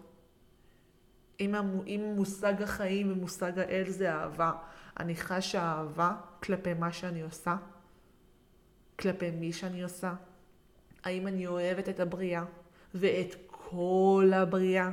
אם, 1.41 1.55
המו, 1.55 1.83
אם 1.87 2.13
מושג 2.17 2.63
החיים 2.63 3.13
ומושג 3.13 3.59
האל 3.59 3.91
זה 3.91 4.13
אהבה, 4.13 4.53
אני 5.01 5.17
חשה 5.17 5.63
אהבה 5.63 6.17
כלפי 6.43 6.75
מה 6.75 6.93
שאני 6.93 7.23
עושה, 7.23 7.57
כלפי 8.99 9.31
מי 9.31 9.53
שאני 9.53 9.83
עושה. 9.83 10.15
האם 11.05 11.27
אני 11.27 11.47
אוהבת 11.47 11.89
את 11.89 12.01
הבריאה 12.01 12.45
ואת 12.95 13.35
כל 13.47 14.31
הבריאה? 14.35 14.91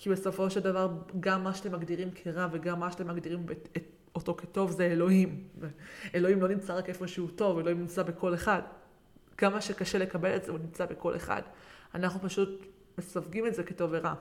כי 0.00 0.10
בסופו 0.10 0.50
של 0.50 0.60
דבר, 0.60 0.88
גם 1.20 1.44
מה 1.44 1.54
שאתם 1.54 1.72
מגדירים 1.72 2.10
כרע 2.14 2.46
וגם 2.52 2.80
מה 2.80 2.90
שאתם 2.90 3.08
מגדירים 3.08 3.46
אותו 4.14 4.34
כטוב 4.34 4.70
זה 4.70 4.86
אלוהים. 4.86 5.48
אלוהים 6.14 6.40
לא 6.40 6.48
נמצא 6.48 6.74
רק 6.74 6.88
איפשהו 6.88 7.28
טוב, 7.28 7.58
אלוהים 7.58 7.80
נמצא 7.80 8.02
בכל 8.02 8.34
אחד. 8.34 8.62
כמה 9.36 9.60
שקשה 9.60 9.98
לקבל 9.98 10.36
את 10.36 10.44
זה, 10.44 10.52
הוא 10.52 10.58
נמצא 10.58 10.86
בכל 10.86 11.16
אחד. 11.16 11.42
אנחנו 11.94 12.20
פשוט 12.20 12.66
מסווגים 12.98 13.46
את 13.46 13.54
זה 13.54 13.64
כטוב 13.64 13.90
ורע. 13.92 14.14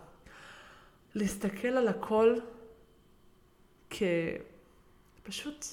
להסתכל 1.16 1.68
על 1.68 1.88
הכל 1.88 2.36
כפשוט 3.90 5.66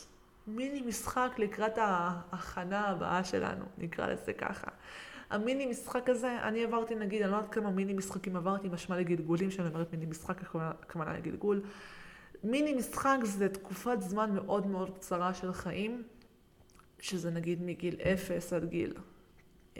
מיני 0.46 0.80
משחק 0.80 1.30
לקראת 1.38 1.78
ההכנה 1.78 2.88
הבאה 2.88 3.24
שלנו, 3.24 3.64
נקרא 3.78 4.06
לזה 4.06 4.32
ככה. 4.32 4.70
המיני 5.34 5.66
משחק 5.66 6.08
הזה, 6.08 6.38
אני 6.42 6.64
עברתי 6.64 6.94
נגיד, 6.94 7.22
אני 7.22 7.30
לא 7.30 7.36
יודעת 7.36 7.52
כמה 7.52 7.70
מיני 7.70 7.92
משחקים 7.92 8.36
עברתי, 8.36 8.68
משמע 8.68 8.96
לגלגולים, 8.96 9.50
שאני 9.50 9.68
אומרת 9.68 9.92
מיני 9.92 10.06
משחק, 10.06 10.54
הכוונה 10.54 11.12
לגלגול. 11.18 11.62
מיני 12.44 12.74
משחק 12.74 13.16
זה 13.22 13.48
תקופת 13.48 14.00
זמן 14.00 14.34
מאוד 14.34 14.66
מאוד 14.66 14.90
קצרה 14.94 15.34
של 15.34 15.52
חיים, 15.52 16.02
שזה 16.98 17.30
נגיד 17.30 17.62
מגיל 17.62 17.96
0 18.02 18.52
עד 18.52 18.64
גיל 18.64 18.94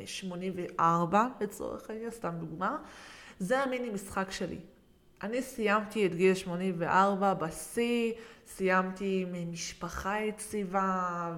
84 0.05 1.27
לצורך 1.40 1.90
העניין, 1.90 2.11
סתם 2.11 2.35
דוגמה. 2.38 2.79
זה 3.38 3.61
המיני 3.61 3.90
משחק 3.90 4.31
שלי. 4.31 4.59
אני 5.23 5.43
סיימתי 5.43 6.07
את 6.07 6.14
גיל 6.14 6.35
84 6.35 7.35
בשיא, 7.35 8.12
סיימתי 8.47 9.27
ממשפחה 9.33 10.21
יציבה 10.21 11.37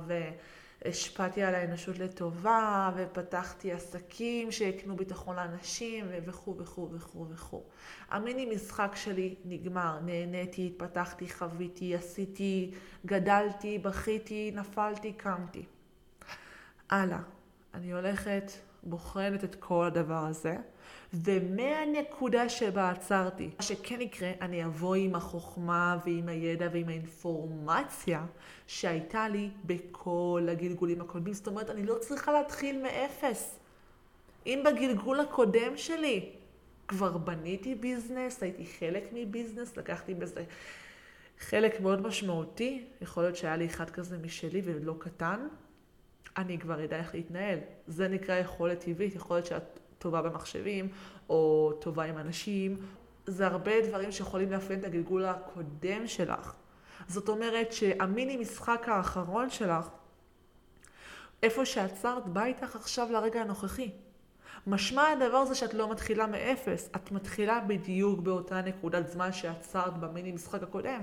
והשפעתי 0.86 1.42
על 1.42 1.54
האנושות 1.54 1.98
לטובה 1.98 2.90
ופתחתי 2.96 3.72
עסקים 3.72 4.52
שיקנו 4.52 4.96
ביטחון 4.96 5.36
לאנשים 5.36 6.06
וכו' 6.26 6.56
וכו' 6.58 6.88
וכו' 6.92 7.26
וכו'. 7.30 7.62
המיני 8.10 8.46
משחק 8.46 8.92
שלי 8.94 9.34
נגמר, 9.44 9.98
נהניתי, 10.00 10.66
התפתחתי, 10.66 11.28
חוויתי, 11.28 11.94
עשיתי, 11.94 12.74
גדלתי, 13.06 13.78
בכיתי, 13.78 14.52
נפלתי, 14.54 15.12
קמתי. 15.12 15.64
הלאה, 16.90 17.20
אני 17.74 17.92
הולכת, 17.92 18.52
בוחנת 18.82 19.44
את 19.44 19.54
כל 19.54 19.84
הדבר 19.86 20.26
הזה. 20.26 20.56
ומהנקודה 21.14 22.48
שבה 22.48 22.90
עצרתי, 22.90 23.50
מה 23.56 23.62
שכן 23.62 24.00
יקרה, 24.00 24.32
אני 24.40 24.64
אבוא 24.64 24.94
עם 24.94 25.14
החוכמה 25.14 25.98
ועם 26.06 26.28
הידע 26.28 26.68
ועם 26.72 26.88
האינפורמציה 26.88 28.26
שהייתה 28.66 29.28
לי 29.28 29.50
בכל 29.64 30.48
הגלגולים 30.50 31.00
הקודמים. 31.00 31.34
זאת 31.34 31.46
אומרת, 31.46 31.70
אני 31.70 31.86
לא 31.86 31.94
צריכה 32.00 32.32
להתחיל 32.32 32.82
מאפס. 32.82 33.58
אם 34.46 34.62
בגלגול 34.66 35.20
הקודם 35.20 35.76
שלי 35.76 36.30
כבר 36.88 37.18
בניתי 37.18 37.74
ביזנס, 37.74 38.42
הייתי 38.42 38.66
חלק 38.66 39.04
מביזנס, 39.12 39.76
לקחתי 39.76 40.14
בזה 40.14 40.44
חלק 41.38 41.80
מאוד 41.80 42.06
משמעותי, 42.06 42.84
יכול 43.00 43.22
להיות 43.22 43.36
שהיה 43.36 43.56
לי 43.56 43.66
אחד 43.66 43.90
כזה 43.90 44.18
משלי 44.18 44.62
ולא 44.64 44.94
קטן, 44.98 45.48
אני 46.36 46.58
כבר 46.58 46.84
אדע 46.84 46.96
איך 46.96 47.14
להתנהל. 47.14 47.58
זה 47.86 48.08
נקרא 48.08 48.34
יכולת 48.34 48.80
טבעית, 48.80 49.14
יכולת 49.14 49.46
שאת 49.46 49.75
טובה 49.98 50.22
במחשבים, 50.22 50.88
או 51.28 51.72
טובה 51.80 52.04
עם 52.04 52.18
אנשים. 52.18 52.76
זה 53.26 53.46
הרבה 53.46 53.88
דברים 53.88 54.12
שיכולים 54.12 54.52
לאפיין 54.52 54.80
את 54.80 54.84
הגלגול 54.84 55.24
הקודם 55.24 56.06
שלך. 56.06 56.54
זאת 57.08 57.28
אומרת 57.28 57.72
שהמיני 57.72 58.36
משחק 58.36 58.88
האחרון 58.88 59.50
שלך, 59.50 59.88
איפה 61.42 61.66
שעצרת, 61.66 62.26
בא 62.26 62.44
איתך 62.44 62.76
עכשיו 62.76 63.08
לרגע 63.12 63.40
הנוכחי. 63.40 63.90
משמע 64.66 65.08
הדבר 65.08 65.44
זה 65.44 65.54
שאת 65.54 65.74
לא 65.74 65.90
מתחילה 65.90 66.26
מאפס, 66.26 66.90
את 66.96 67.12
מתחילה 67.12 67.60
בדיוק 67.60 68.20
באותה 68.20 68.62
נקודת 68.62 69.08
זמן 69.08 69.32
שעצרת 69.32 69.98
במיני 69.98 70.32
משחק 70.32 70.62
הקודם. 70.62 71.02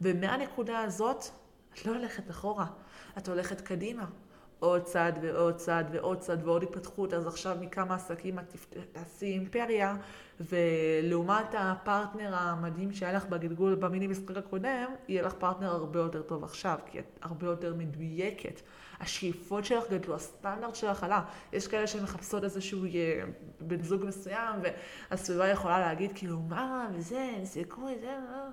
ומהנקודה 0.00 0.80
הזאת, 0.80 1.24
את 1.74 1.86
לא 1.86 1.92
הולכת 1.92 2.30
אחורה, 2.30 2.66
את 3.18 3.28
הולכת 3.28 3.60
קדימה. 3.60 4.04
עוד 4.60 4.82
צעד 4.82 5.18
ועוד 5.22 5.56
צעד 5.56 5.86
ועוד 5.92 6.18
צעד 6.18 6.40
ועוד 6.44 6.62
התפתחות, 6.62 7.14
אז 7.14 7.26
עכשיו 7.26 7.56
מכמה 7.60 7.94
עסקים 7.94 8.38
את 8.38 8.56
תעשי 8.92 9.26
אימפריה, 9.26 9.96
ולעומת 10.40 11.54
הפרטנר 11.58 12.34
המדהים 12.34 12.92
שהיה 12.92 13.12
לך 13.12 13.26
בגלגול 13.26 13.74
במיני 13.74 14.06
משחק 14.06 14.36
הקודם, 14.36 14.94
יהיה 15.08 15.22
לך 15.22 15.32
פרטנר 15.32 15.70
הרבה 15.70 15.98
יותר 15.98 16.22
טוב 16.22 16.44
עכשיו, 16.44 16.78
כי 16.86 16.98
את 16.98 17.18
הרבה 17.22 17.46
יותר 17.46 17.74
מדויקת. 17.74 18.60
השאיפות 19.00 19.64
שלך 19.64 19.84
גדלו, 19.90 20.14
הסטנדרט 20.14 20.74
שלך 20.74 21.04
עלה. 21.04 21.22
יש 21.52 21.68
כאלה 21.68 21.86
שמחפשות 21.86 22.44
איזשהו 22.44 22.84
אה, 22.84 23.22
בן 23.60 23.82
זוג 23.82 24.04
מסוים, 24.04 24.60
והסביבה 25.10 25.48
יכולה 25.48 25.80
להגיד 25.80 26.10
כאילו, 26.14 26.38
מה, 26.40 26.88
וזה, 26.94 27.30
זה 27.42 27.62
קורה, 27.68 27.92
זה, 28.00 28.08
אה. 28.08 28.48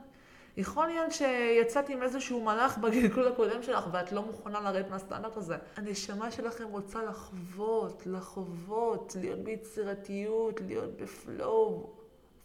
יכול 0.58 0.88
להיות 0.88 1.12
שיצאת 1.12 1.90
עם 1.90 2.04
איזשהו 2.04 2.44
מלאך 2.44 2.78
בגלגול 2.78 3.28
הקודם 3.28 3.64
שלך 3.64 3.86
ואת 3.92 4.12
לא 4.12 4.22
מוכנה 4.22 4.60
לרדת 4.60 4.90
מהסטנדרט 4.90 5.38
הזה. 5.38 5.58
הנשמה 5.76 6.32
שלכם 6.32 6.68
רוצה 6.68 7.04
לחוות, 7.04 8.04
לחוות, 8.06 9.16
להיות 9.20 9.40
ביצירתיות, 9.40 10.62
להיות 10.62 10.98
ב 10.98 11.13
flow, 11.13 11.90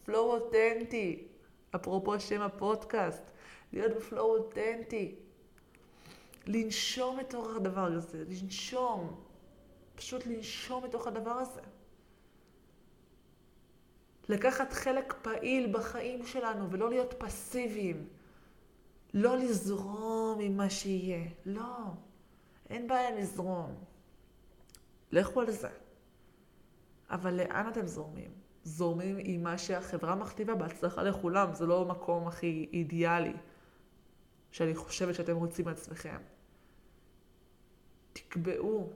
פלואו 0.04 0.32
אותנטי. 0.32 1.28
אפרופו 1.74 2.20
שם 2.20 2.40
הפודקאסט, 2.40 3.22
להיות 3.72 3.92
בפלואו 3.92 4.36
אותנטי. 4.36 5.14
לנשום 6.46 7.18
מתוך 7.18 7.56
הדבר 7.56 7.84
הזה, 7.84 8.24
לנשום. 8.28 9.20
פשוט 9.94 10.26
לנשום 10.26 10.84
מתוך 10.84 11.06
הדבר 11.06 11.30
הזה. 11.30 11.60
לקחת 14.28 14.72
חלק 14.72 15.14
פעיל 15.22 15.72
בחיים 15.72 16.26
שלנו 16.26 16.70
ולא 16.70 16.90
להיות 16.90 17.14
פסיביים. 17.18 18.06
לא 19.14 19.36
לזרום 19.36 20.38
עם 20.40 20.56
מה 20.56 20.70
שיהיה. 20.70 21.28
לא. 21.46 21.78
אין 22.70 22.88
בעיה 22.88 23.10
לזרום. 23.10 23.74
לכו 25.12 25.40
על 25.40 25.50
זה. 25.50 25.68
אבל 27.10 27.34
לאן 27.34 27.68
אתם 27.68 27.86
זורמים? 27.86 28.30
זורמים 28.64 29.16
עם 29.18 29.42
מה 29.42 29.58
שהחברה 29.58 30.14
מכתיבה 30.14 30.54
בהצלחה 30.54 31.02
לכולם. 31.02 31.54
זה 31.54 31.66
לא 31.66 31.80
המקום 31.80 32.28
הכי 32.28 32.68
אידיאלי 32.72 33.32
שאני 34.50 34.74
חושבת 34.74 35.14
שאתם 35.14 35.36
רוצים 35.36 35.68
לעצמכם. 35.68 36.18
תקבעו 38.12 38.92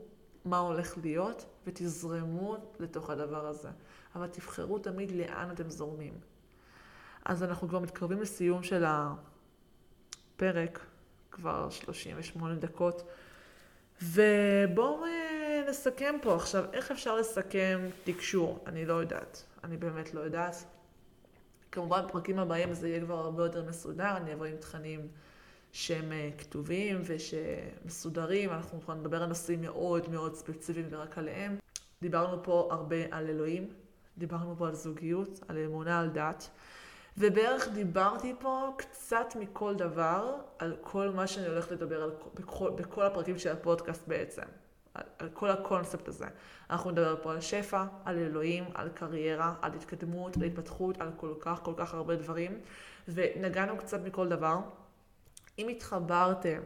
מה 0.46 0.58
הולך 0.58 0.98
להיות 1.02 1.46
ותזרמו 1.66 2.56
לתוך 2.78 3.10
הדבר 3.10 3.46
הזה. 3.46 3.68
אבל 4.14 4.26
תבחרו 4.26 4.78
תמיד 4.78 5.10
לאן 5.10 5.50
אתם 5.50 5.70
זורמים. 5.70 6.14
אז 7.24 7.42
אנחנו 7.42 7.68
כבר 7.68 7.78
מתקרבים 7.78 8.20
לסיום 8.20 8.62
של 8.62 8.84
הפרק, 8.86 10.80
כבר 11.30 11.70
38 11.70 12.54
דקות, 12.54 13.02
ובואו 14.02 15.04
אה, 15.04 15.64
נסכם 15.68 16.14
פה 16.22 16.34
עכשיו, 16.34 16.64
איך 16.72 16.90
אפשר 16.90 17.16
לסכם 17.16 17.80
תקשור? 18.04 18.64
אני 18.66 18.86
לא 18.86 18.94
יודעת, 18.94 19.44
אני 19.64 19.76
באמת 19.76 20.14
לא 20.14 20.20
יודעת. 20.20 20.64
כמובן, 21.72 22.06
בפרקים 22.06 22.38
הבאים 22.38 22.74
זה 22.74 22.88
יהיה 22.88 23.00
כבר 23.00 23.18
הרבה 23.18 23.42
יותר 23.42 23.64
מסודר, 23.64 24.16
אני 24.16 24.34
אבוא 24.34 24.46
עם 24.46 24.56
תכנים 24.56 25.08
שהם 25.76 26.12
אה, 26.12 26.30
כתובים 26.38 27.02
ושמסודרים, 27.04 28.50
אנחנו 28.50 28.80
כבר 28.80 28.94
נדבר 28.94 29.22
על 29.22 29.28
נושאים 29.28 29.60
מאוד 29.60 30.08
מאוד 30.10 30.34
ספציפיים 30.34 30.86
ורק 30.90 31.18
עליהם. 31.18 31.56
דיברנו 32.02 32.42
פה 32.42 32.68
הרבה 32.70 32.96
על 33.10 33.26
אלוהים, 33.28 33.68
דיברנו 34.18 34.54
פה 34.58 34.68
על 34.68 34.74
זוגיות, 34.74 35.40
על 35.48 35.58
אמונה, 35.58 36.00
על 36.00 36.08
דת, 36.08 36.50
ובערך 37.18 37.68
דיברתי 37.74 38.34
פה 38.40 38.74
קצת 38.78 39.26
מכל 39.40 39.74
דבר, 39.74 40.36
על 40.58 40.76
כל 40.80 41.10
מה 41.10 41.26
שאני 41.26 41.46
הולכת 41.46 41.70
לדבר 41.70 42.02
על, 42.02 42.10
בכל, 42.34 42.70
בכל 42.70 43.02
הפרקים 43.02 43.38
של 43.38 43.52
הפודקאסט 43.52 44.08
בעצם, 44.08 44.42
על, 44.94 45.04
על 45.18 45.28
כל 45.32 45.50
הקונספט 45.50 46.08
הזה. 46.08 46.26
אנחנו 46.70 46.90
נדבר 46.90 47.16
פה 47.22 47.32
על 47.32 47.40
שפע, 47.40 47.84
על 48.04 48.18
אלוהים, 48.18 48.64
על 48.74 48.88
קריירה, 48.88 49.54
על 49.62 49.72
התקדמות, 49.74 50.36
על 50.36 50.42
התפתחות, 50.42 51.00
על 51.00 51.10
כל 51.16 51.34
כך 51.40 51.60
כל 51.62 51.74
כך 51.76 51.94
הרבה 51.94 52.16
דברים, 52.16 52.58
ונגענו 53.08 53.76
קצת 53.76 54.00
מכל 54.04 54.28
דבר. 54.28 54.58
אם 55.58 55.68
התחברתם, 55.68 56.60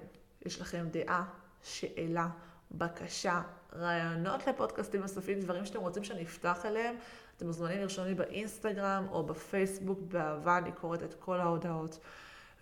יש 0.47 0.61
לכם 0.61 0.87
דעה, 0.91 1.25
שאלה, 1.63 2.29
בקשה, 2.73 3.43
רעיונות 3.77 4.47
לפודקאסטים 4.47 5.01
נוספים, 5.01 5.41
דברים 5.41 5.67
שאתם 5.67 5.81
רוצים 5.81 6.05
שאני 6.05 6.23
אפתח 6.23 6.67
אליהם, 6.67 6.97
אתם 7.37 7.47
מוזמנים 7.47 7.81
לרשום 7.81 8.05
לי 8.05 8.15
באינסטגרם 8.15 9.07
או 9.11 9.23
בפייסבוק, 9.23 9.99
באהבה, 10.09 10.59
אני 10.59 10.73
קוראת 10.73 11.03
את 11.03 11.15
כל 11.15 11.41
ההודעות. 11.41 11.99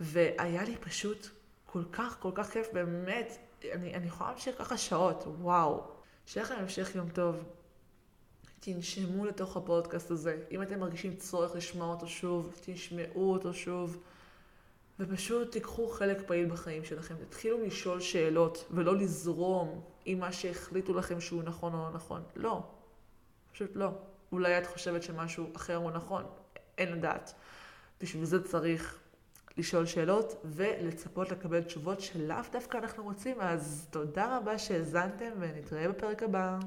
והיה 0.01 0.65
לי 0.65 0.77
פשוט 0.77 1.29
כל 1.67 1.83
כך, 1.93 2.17
כל 2.21 2.31
כך 2.35 2.51
כיף, 2.51 2.69
באמת, 2.73 3.39
אני, 3.73 3.95
אני 3.95 4.07
יכולה 4.07 4.31
להמשיך 4.31 4.59
ככה 4.59 4.77
שעות, 4.77 5.25
וואו. 5.27 5.83
שיהיה 6.27 6.47
לכם 6.47 6.55
המשך 6.59 6.95
יום 6.95 7.09
טוב. 7.09 7.45
תנשמו 8.61 9.25
לתוך 9.25 9.57
הפודקאסט 9.57 10.11
הזה. 10.11 10.43
אם 10.51 10.63
אתם 10.63 10.81
מרגישים 10.81 11.17
צורך 11.17 11.57
לשמוע 11.57 11.87
אותו 11.87 12.09
שוב, 12.09 12.55
תשמעו 12.61 13.33
אותו 13.33 13.55
שוב. 13.55 13.99
ופשוט 15.01 15.53
תיקחו 15.53 15.89
חלק 15.89 16.23
פעיל 16.27 16.49
בחיים 16.49 16.85
שלכם. 16.85 17.15
תתחילו 17.29 17.65
לשאול 17.65 18.01
שאלות, 18.01 18.65
ולא 18.71 18.97
לזרום 18.97 19.81
עם 20.05 20.19
מה 20.19 20.33
שהחליטו 20.33 20.95
לכם 20.95 21.21
שהוא 21.21 21.43
נכון 21.43 21.75
או 21.75 21.79
לא 21.79 21.91
נכון. 21.91 22.23
לא. 22.37 22.63
פשוט 23.53 23.71
לא. 23.75 23.91
אולי 24.33 24.59
את 24.59 24.67
חושבת 24.67 25.03
שמשהו 25.03 25.47
אחר 25.57 25.77
הוא 25.77 25.91
נכון, 25.91 26.25
אין 26.79 26.93
לדעת. 26.93 27.35
בשביל 28.01 28.25
זה 28.25 28.45
צריך 28.45 28.99
לשאול 29.57 29.87
שאלות 29.87 30.41
ולצפות 30.45 31.31
לקבל 31.31 31.63
תשובות 31.63 32.01
שלאו 32.01 32.37
דווקא 32.53 32.79
אנחנו 32.79 33.05
רוצים, 33.05 33.41
אז 33.41 33.87
תודה 33.91 34.37
רבה 34.37 34.59
שהאזנתם 34.59 35.31
ונתראה 35.39 35.89
בפרק 35.89 36.23
הבא. 36.23 36.59